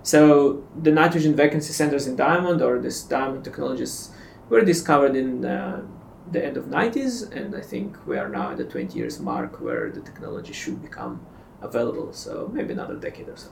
So 0.04 0.67
the 0.82 0.91
nitrogen 0.91 1.36
vacancy 1.36 1.74
centers 1.74 2.08
in 2.08 2.15
diamond 2.15 2.62
or 2.62 2.80
this 2.80 3.04
diamond 3.04 3.43
technologies 3.43 4.10
were 4.50 4.62
discovered 4.62 5.15
in 5.15 5.45
uh, 5.45 5.84
the 6.30 6.44
end 6.44 6.58
of 6.58 6.66
90s, 6.66 7.32
and 7.32 7.56
I 7.56 7.62
think 7.62 8.06
we 8.06 8.18
are 8.18 8.30
now 8.30 8.52
at 8.52 8.58
the 8.58 8.66
20 8.66 8.98
years 8.98 9.20
mark 9.20 9.60
where 9.60 9.90
the 9.90 10.02
technology 10.02 10.54
should 10.54 10.82
become 10.82 11.26
available. 11.62 12.14
So 12.14 12.50
maybe 12.54 12.74
another 12.74 12.96
decade 12.96 13.30
or 13.30 13.38
so. 13.38 13.50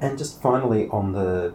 And 0.00 0.18
just 0.18 0.40
finally 0.40 0.88
on 0.88 1.12
the 1.12 1.54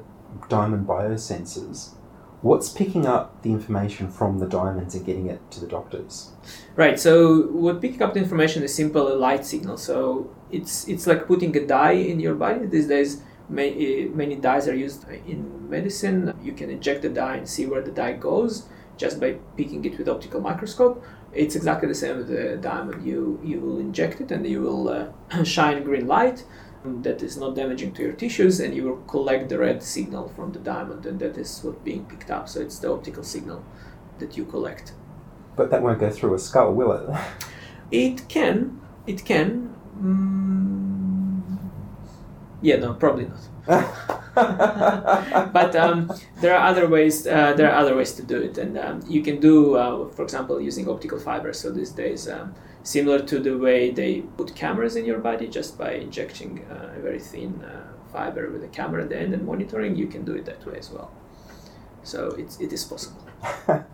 diamond 0.50 0.88
biosensors, 0.88 1.94
what's 2.42 2.70
picking 2.70 3.06
up 3.06 3.42
the 3.44 3.52
information 3.52 4.10
from 4.10 4.40
the 4.40 4.48
diamonds 4.48 4.96
and 4.96 5.06
getting 5.06 5.28
it 5.28 5.40
to 5.52 5.60
the 5.60 5.68
doctors? 5.68 6.32
Right. 6.76 7.00
So 7.00 7.48
what 7.48 7.82
picking 7.82 8.02
up 8.02 8.14
the 8.14 8.20
information 8.20 8.64
is 8.64 8.74
simple 8.74 9.12
a 9.12 9.16
light 9.16 9.46
signal. 9.46 9.78
So 9.78 10.34
it's 10.52 10.88
it's 10.88 11.08
like 11.08 11.28
putting 11.28 11.56
a 11.56 11.66
dye 11.66 11.92
in 11.92 12.20
your 12.20 12.36
body. 12.36 12.66
These 12.66 12.88
days, 12.88 13.22
many, 13.48 14.06
eh, 14.06 14.08
many 14.14 14.36
dyes 14.36 14.68
are 14.68 14.76
used 14.76 15.06
in 15.10 15.70
medicine. 15.70 16.34
You 16.42 16.54
can 16.54 16.70
inject 16.70 17.04
the 17.04 17.10
dye 17.10 17.38
and 17.38 17.48
see 17.48 17.66
where 17.66 17.82
the 17.82 17.92
dye 17.92 18.14
goes 18.14 18.68
just 19.02 19.20
by 19.20 19.32
picking 19.58 19.84
it 19.84 19.98
with 19.98 20.08
optical 20.08 20.40
microscope. 20.40 21.04
It's 21.34 21.56
exactly 21.56 21.88
the 21.88 22.00
same 22.04 22.18
with 22.18 22.28
the 22.28 22.58
diamond. 22.58 23.06
You 23.06 23.40
you 23.44 23.60
will 23.60 23.80
inject 23.80 24.22
it 24.22 24.32
and 24.32 24.46
you 24.54 24.62
will 24.62 24.84
uh, 24.90 25.44
shine 25.56 25.84
green 25.84 26.08
light 26.08 26.46
that 26.84 27.22
is 27.22 27.38
not 27.38 27.56
damaging 27.56 27.92
to 27.94 28.02
your 28.02 28.14
tissues 28.14 28.60
and 28.60 28.74
you 28.76 28.84
will 28.84 29.02
collect 29.14 29.50
the 29.50 29.58
red 29.58 29.84
signal 29.84 30.30
from 30.36 30.52
the 30.52 30.60
diamond 30.60 31.06
and 31.06 31.20
that 31.20 31.38
is 31.38 31.64
what 31.64 31.84
being 31.84 32.06
picked 32.06 32.32
up 32.32 32.50
so 32.50 32.60
it's 32.60 32.80
the 32.80 32.92
optical 32.92 33.24
signal 33.24 33.64
that 34.18 34.36
you 34.36 34.46
collect 34.46 34.94
but 35.56 35.70
that 35.70 35.84
won't 35.84 36.00
go 36.00 36.10
through 36.10 36.34
a 36.34 36.40
skull 36.40 36.74
will 36.74 36.92
it 36.92 37.12
it 37.92 38.28
can 38.28 38.82
it 39.06 39.24
can 39.24 39.76
mm, 40.02 41.58
yeah 42.64 42.78
no 42.78 42.94
probably 42.96 43.28
not 43.68 44.21
but 44.36 45.76
um, 45.76 46.12
there 46.40 46.56
are 46.58 46.68
other 46.68 46.88
ways 46.88 47.28
uh, 47.28 47.54
there 47.54 47.70
are 47.70 47.76
other 47.76 47.96
ways 47.96 48.14
to 48.14 48.24
do 48.24 48.38
it. 48.38 48.58
And 48.58 48.78
um, 48.78 49.04
you 49.08 49.22
can 49.22 49.40
do 49.40 49.76
uh, 49.76 50.10
for 50.10 50.24
example 50.24 50.62
using 50.62 50.88
optical 50.88 51.20
fibers 51.20 51.60
so 51.60 51.72
these 51.72 51.92
days 51.92 52.30
um, 52.30 52.56
similar 52.84 53.20
to 53.20 53.40
the 53.40 53.58
way 53.58 53.92
they 53.92 54.22
put 54.38 54.56
cameras 54.56 54.96
in 54.96 55.06
your 55.06 55.20
body 55.20 55.48
just 55.48 55.78
by 55.78 55.94
injecting 55.94 56.66
uh, 56.72 56.94
a 56.96 57.02
very 57.02 57.20
thin 57.20 57.64
uh, 57.64 57.84
fiber 58.12 58.50
with 58.52 58.64
a 58.64 58.68
camera 58.70 59.04
at 59.04 59.10
the 59.10 59.18
end 59.18 59.34
and 59.34 59.46
monitoring 59.46 59.96
you 59.96 60.08
can 60.08 60.24
do 60.24 60.34
it 60.34 60.46
that 60.46 60.66
way 60.66 60.78
as 60.78 60.90
well. 60.90 61.12
So 62.04 62.30
it's, 62.38 62.60
it 62.60 62.72
is 62.74 62.84
possible. 62.84 63.26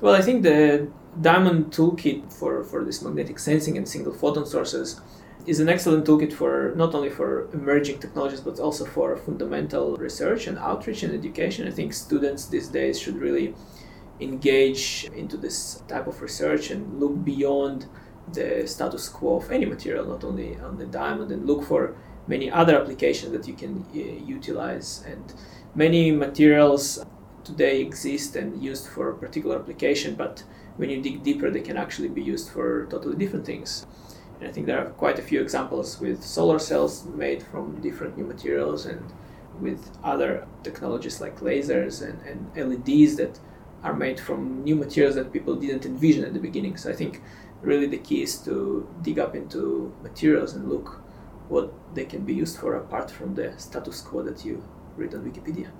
Well 0.00 0.14
i 0.14 0.22
think 0.22 0.44
the 0.44 0.88
diamond 1.20 1.72
toolkit 1.72 2.32
for, 2.32 2.62
for 2.62 2.84
this 2.84 3.02
magnetic 3.02 3.38
sensing 3.38 3.76
and 3.76 3.88
single 3.88 4.12
photon 4.12 4.46
sources 4.46 5.00
is 5.48 5.60
an 5.60 5.68
excellent 5.68 6.06
toolkit 6.06 6.32
for 6.32 6.72
not 6.76 6.94
only 6.94 7.10
for 7.10 7.48
emerging 7.52 7.98
technologies 7.98 8.40
but 8.40 8.60
also 8.60 8.84
for 8.84 9.16
fundamental 9.16 9.96
research 9.96 10.46
and 10.46 10.58
outreach 10.58 11.02
and 11.02 11.12
education 11.14 11.66
i 11.66 11.70
think 11.70 11.92
students 11.92 12.46
these 12.46 12.68
days 12.68 13.00
should 13.00 13.16
really 13.16 13.54
engage 14.20 15.08
into 15.14 15.36
this 15.36 15.82
type 15.88 16.06
of 16.06 16.20
research 16.20 16.70
and 16.70 17.00
look 17.00 17.24
beyond 17.24 17.86
the 18.32 18.66
status 18.66 19.08
quo 19.08 19.36
of 19.36 19.50
any 19.50 19.64
material, 19.64 20.06
not 20.06 20.24
only 20.24 20.56
on 20.56 20.76
the 20.76 20.86
diamond, 20.86 21.30
and 21.32 21.46
look 21.46 21.64
for 21.64 21.96
many 22.26 22.50
other 22.50 22.78
applications 22.78 23.32
that 23.32 23.48
you 23.48 23.54
can 23.54 23.86
uh, 23.94 23.98
utilize. 24.26 25.04
And 25.06 25.32
many 25.74 26.10
materials 26.10 27.04
today 27.44 27.80
exist 27.80 28.36
and 28.36 28.62
used 28.62 28.86
for 28.88 29.10
a 29.10 29.14
particular 29.14 29.56
application, 29.56 30.14
but 30.14 30.42
when 30.76 30.90
you 30.90 31.00
dig 31.00 31.22
deeper, 31.22 31.50
they 31.50 31.62
can 31.62 31.76
actually 31.76 32.08
be 32.08 32.22
used 32.22 32.50
for 32.50 32.86
totally 32.90 33.16
different 33.16 33.46
things. 33.46 33.86
And 34.40 34.48
I 34.48 34.52
think 34.52 34.66
there 34.66 34.78
are 34.78 34.90
quite 34.90 35.18
a 35.18 35.22
few 35.22 35.40
examples 35.40 36.00
with 36.00 36.22
solar 36.22 36.58
cells 36.58 37.04
made 37.04 37.42
from 37.42 37.80
different 37.80 38.16
new 38.16 38.24
materials 38.24 38.86
and 38.86 39.12
with 39.60 39.90
other 40.04 40.46
technologies 40.62 41.20
like 41.20 41.40
lasers 41.40 42.02
and, 42.02 42.22
and 42.22 42.70
LEDs 42.70 43.16
that 43.16 43.40
are 43.82 43.94
made 43.94 44.18
from 44.20 44.62
new 44.64 44.76
materials 44.76 45.14
that 45.16 45.32
people 45.32 45.54
didn't 45.56 45.86
envision 45.86 46.24
at 46.24 46.34
the 46.34 46.40
beginning. 46.40 46.76
So 46.76 46.90
I 46.90 46.94
think 46.94 47.22
really 47.62 47.86
the 47.86 47.98
key 47.98 48.22
is 48.22 48.38
to 48.42 48.88
dig 49.02 49.18
up 49.18 49.34
into 49.34 49.92
materials 50.02 50.54
and 50.54 50.68
look 50.68 51.02
what 51.48 51.72
they 51.94 52.04
can 52.04 52.24
be 52.24 52.34
used 52.34 52.58
for 52.58 52.76
apart 52.76 53.10
from 53.10 53.34
the 53.34 53.54
status 53.58 54.00
quo 54.00 54.22
that 54.22 54.44
you 54.44 54.62
read 54.96 55.14
on 55.14 55.22
Wikipedia. 55.22 55.70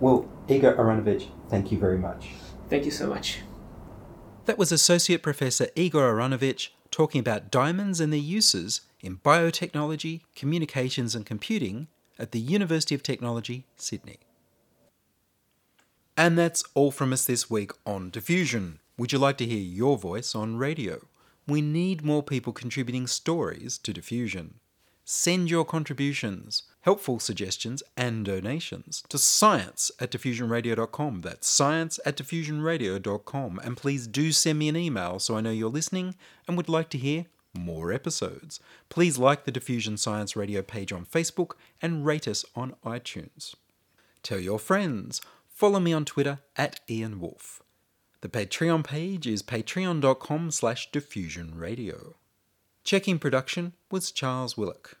Well, 0.00 0.28
Igor 0.48 0.74
Aharonovich, 0.74 1.28
thank 1.48 1.72
you 1.72 1.78
very 1.78 1.98
much. 1.98 2.30
Thank 2.68 2.84
you 2.84 2.90
so 2.90 3.06
much. 3.06 3.40
That 4.46 4.58
was 4.58 4.72
Associate 4.72 5.22
Professor 5.22 5.68
Igor 5.76 6.12
Aharonovich 6.12 6.70
talking 6.92 7.18
about 7.18 7.50
diamonds 7.50 7.98
and 7.98 8.12
their 8.12 8.20
uses 8.20 8.82
in 9.00 9.16
biotechnology, 9.16 10.20
communications, 10.36 11.16
and 11.16 11.26
computing 11.26 11.88
at 12.18 12.30
the 12.30 12.38
University 12.38 12.94
of 12.94 13.02
Technology, 13.02 13.64
Sydney. 13.76 14.18
And 16.16 16.38
that's 16.38 16.62
all 16.74 16.92
from 16.92 17.12
us 17.12 17.24
this 17.24 17.50
week 17.50 17.72
on 17.84 18.10
Diffusion. 18.10 18.78
Would 18.98 19.10
you 19.10 19.18
like 19.18 19.38
to 19.38 19.46
hear 19.46 19.58
your 19.58 19.98
voice 19.98 20.34
on 20.34 20.58
radio? 20.58 21.00
We 21.48 21.62
need 21.62 22.04
more 22.04 22.22
people 22.22 22.52
contributing 22.52 23.06
stories 23.08 23.78
to 23.78 23.92
Diffusion. 23.92 24.60
Send 25.04 25.50
your 25.50 25.64
contributions, 25.64 26.62
helpful 26.82 27.18
suggestions, 27.18 27.82
and 27.96 28.24
donations 28.24 29.02
to 29.08 29.18
science 29.18 29.90
at 29.98 30.12
diffusionradio.com. 30.12 31.22
That's 31.22 31.48
science 31.48 31.98
at 32.06 32.16
diffusionradio.com. 32.16 33.60
And 33.64 33.76
please 33.76 34.06
do 34.06 34.30
send 34.30 34.58
me 34.60 34.68
an 34.68 34.76
email 34.76 35.18
so 35.18 35.36
I 35.36 35.40
know 35.40 35.50
you're 35.50 35.68
listening 35.68 36.14
and 36.46 36.56
would 36.56 36.68
like 36.68 36.88
to 36.90 36.98
hear 36.98 37.26
more 37.54 37.92
episodes. 37.92 38.60
Please 38.88 39.18
like 39.18 39.44
the 39.44 39.50
Diffusion 39.50 39.96
Science 39.96 40.36
Radio 40.36 40.62
page 40.62 40.92
on 40.92 41.04
Facebook 41.04 41.52
and 41.80 42.06
rate 42.06 42.28
us 42.28 42.44
on 42.54 42.74
iTunes. 42.84 43.54
Tell 44.22 44.38
your 44.38 44.58
friends. 44.58 45.20
Follow 45.48 45.80
me 45.80 45.92
on 45.92 46.04
Twitter 46.04 46.38
at 46.56 46.80
Ian 46.88 47.20
Woolf. 47.20 47.60
The 48.20 48.28
Patreon 48.28 48.84
page 48.84 49.26
is 49.26 49.42
patreon.com 49.42 50.52
slash 50.52 50.90
diffusionradio. 50.92 52.14
Checking 52.84 53.20
production 53.20 53.74
was 53.92 54.10
Charles 54.10 54.56
Willock. 54.56 54.98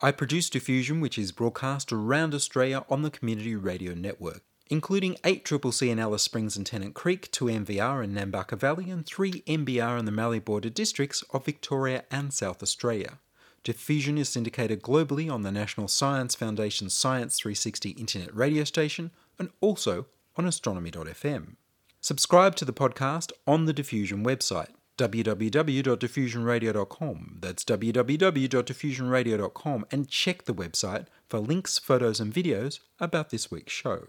I 0.00 0.12
produce 0.12 0.48
Diffusion, 0.48 1.00
which 1.00 1.18
is 1.18 1.32
broadcast 1.32 1.92
around 1.92 2.32
Australia 2.32 2.84
on 2.88 3.02
the 3.02 3.10
Community 3.10 3.56
Radio 3.56 3.92
Network, 3.92 4.42
including 4.70 5.16
8 5.24 5.44
CCC 5.44 5.90
in 5.90 5.98
Alice 5.98 6.22
Springs 6.22 6.56
and 6.56 6.64
Tennant 6.64 6.94
Creek, 6.94 7.30
2 7.32 7.46
NVR 7.46 8.04
in 8.04 8.14
Nambucca 8.14 8.56
Valley, 8.56 8.88
and 8.88 9.04
3 9.04 9.42
MBR 9.42 9.98
in 9.98 10.04
the 10.04 10.12
Mallee 10.12 10.38
Border 10.38 10.70
districts 10.70 11.24
of 11.32 11.44
Victoria 11.44 12.04
and 12.08 12.32
South 12.32 12.62
Australia. 12.62 13.18
Diffusion 13.64 14.16
is 14.16 14.28
syndicated 14.28 14.80
globally 14.80 15.30
on 15.30 15.42
the 15.42 15.50
National 15.50 15.88
Science 15.88 16.36
Foundation 16.36 16.88
Science 16.88 17.36
360 17.36 17.90
internet 17.90 18.34
radio 18.34 18.62
station 18.62 19.10
and 19.40 19.50
also 19.60 20.06
on 20.36 20.46
astronomy.fm. 20.46 21.56
Subscribe 22.00 22.54
to 22.56 22.64
the 22.64 22.72
podcast 22.72 23.32
on 23.44 23.64
the 23.64 23.72
Diffusion 23.72 24.24
website 24.24 24.68
www.diffusionradio.com. 24.98 27.38
That's 27.40 27.64
www.diffusionradio.com 27.64 29.86
and 29.90 30.08
check 30.08 30.44
the 30.44 30.54
website 30.54 31.06
for 31.28 31.38
links, 31.38 31.78
photos, 31.78 32.20
and 32.20 32.32
videos 32.32 32.80
about 33.00 33.30
this 33.30 33.50
week's 33.50 33.72
show. 33.72 34.08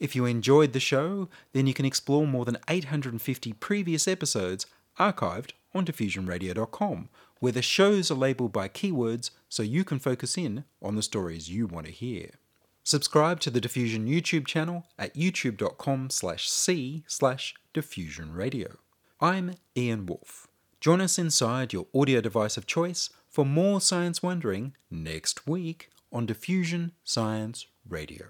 If 0.00 0.14
you 0.14 0.24
enjoyed 0.24 0.72
the 0.72 0.80
show, 0.80 1.28
then 1.52 1.66
you 1.66 1.74
can 1.74 1.84
explore 1.84 2.26
more 2.26 2.44
than 2.44 2.58
850 2.68 3.52
previous 3.54 4.06
episodes 4.06 4.66
archived 4.98 5.50
on 5.74 5.84
diffusionradio.com, 5.84 7.08
where 7.40 7.52
the 7.52 7.62
shows 7.62 8.10
are 8.10 8.14
labeled 8.14 8.52
by 8.52 8.68
keywords 8.68 9.30
so 9.48 9.62
you 9.62 9.84
can 9.84 9.98
focus 9.98 10.38
in 10.38 10.64
on 10.80 10.96
the 10.96 11.02
stories 11.02 11.50
you 11.50 11.66
want 11.66 11.86
to 11.86 11.92
hear. 11.92 12.30
Subscribe 12.84 13.40
to 13.40 13.50
the 13.50 13.60
Diffusion 13.60 14.06
YouTube 14.06 14.46
channel 14.46 14.86
at 14.98 15.14
youtube.com 15.14 16.10
slash 16.10 16.48
c 16.48 17.04
slash 17.06 17.54
diffusionradio. 17.74 18.76
I'm 19.20 19.54
Ian 19.76 20.06
Woolf. 20.06 20.46
Join 20.80 21.00
us 21.00 21.18
inside 21.18 21.72
your 21.72 21.86
audio 21.92 22.20
device 22.20 22.56
of 22.56 22.68
choice 22.68 23.10
for 23.28 23.44
more 23.44 23.80
science 23.80 24.22
wondering 24.22 24.74
next 24.92 25.44
week 25.44 25.90
on 26.12 26.24
Diffusion 26.24 26.92
Science 27.02 27.66
Radio. 27.88 28.26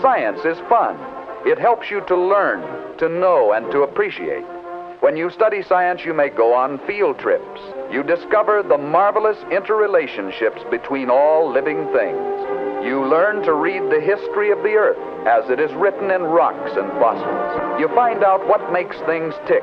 Science 0.00 0.40
is 0.46 0.56
fun. 0.70 0.96
It 1.44 1.58
helps 1.58 1.90
you 1.90 2.00
to 2.08 2.16
learn, 2.16 2.96
to 2.96 3.10
know, 3.10 3.52
and 3.52 3.70
to 3.70 3.82
appreciate. 3.82 4.44
When 5.00 5.14
you 5.14 5.28
study 5.28 5.62
science, 5.62 6.00
you 6.06 6.14
may 6.14 6.30
go 6.30 6.54
on 6.54 6.80
field 6.86 7.18
trips. 7.18 7.60
You 7.92 8.02
discover 8.02 8.62
the 8.62 8.78
marvelous 8.78 9.36
interrelationships 9.52 10.70
between 10.70 11.10
all 11.10 11.52
living 11.52 11.84
things. 11.92 12.56
You 12.82 13.04
learn 13.04 13.42
to 13.42 13.52
read 13.52 13.82
the 13.92 14.00
history 14.00 14.52
of 14.52 14.62
the 14.62 14.72
earth 14.72 14.96
as 15.28 15.50
it 15.50 15.60
is 15.60 15.70
written 15.74 16.10
in 16.10 16.22
rocks 16.22 16.72
and 16.72 16.88
fossils. 16.96 17.78
You 17.78 17.88
find 17.88 18.24
out 18.24 18.48
what 18.48 18.72
makes 18.72 18.96
things 19.04 19.34
tick, 19.46 19.62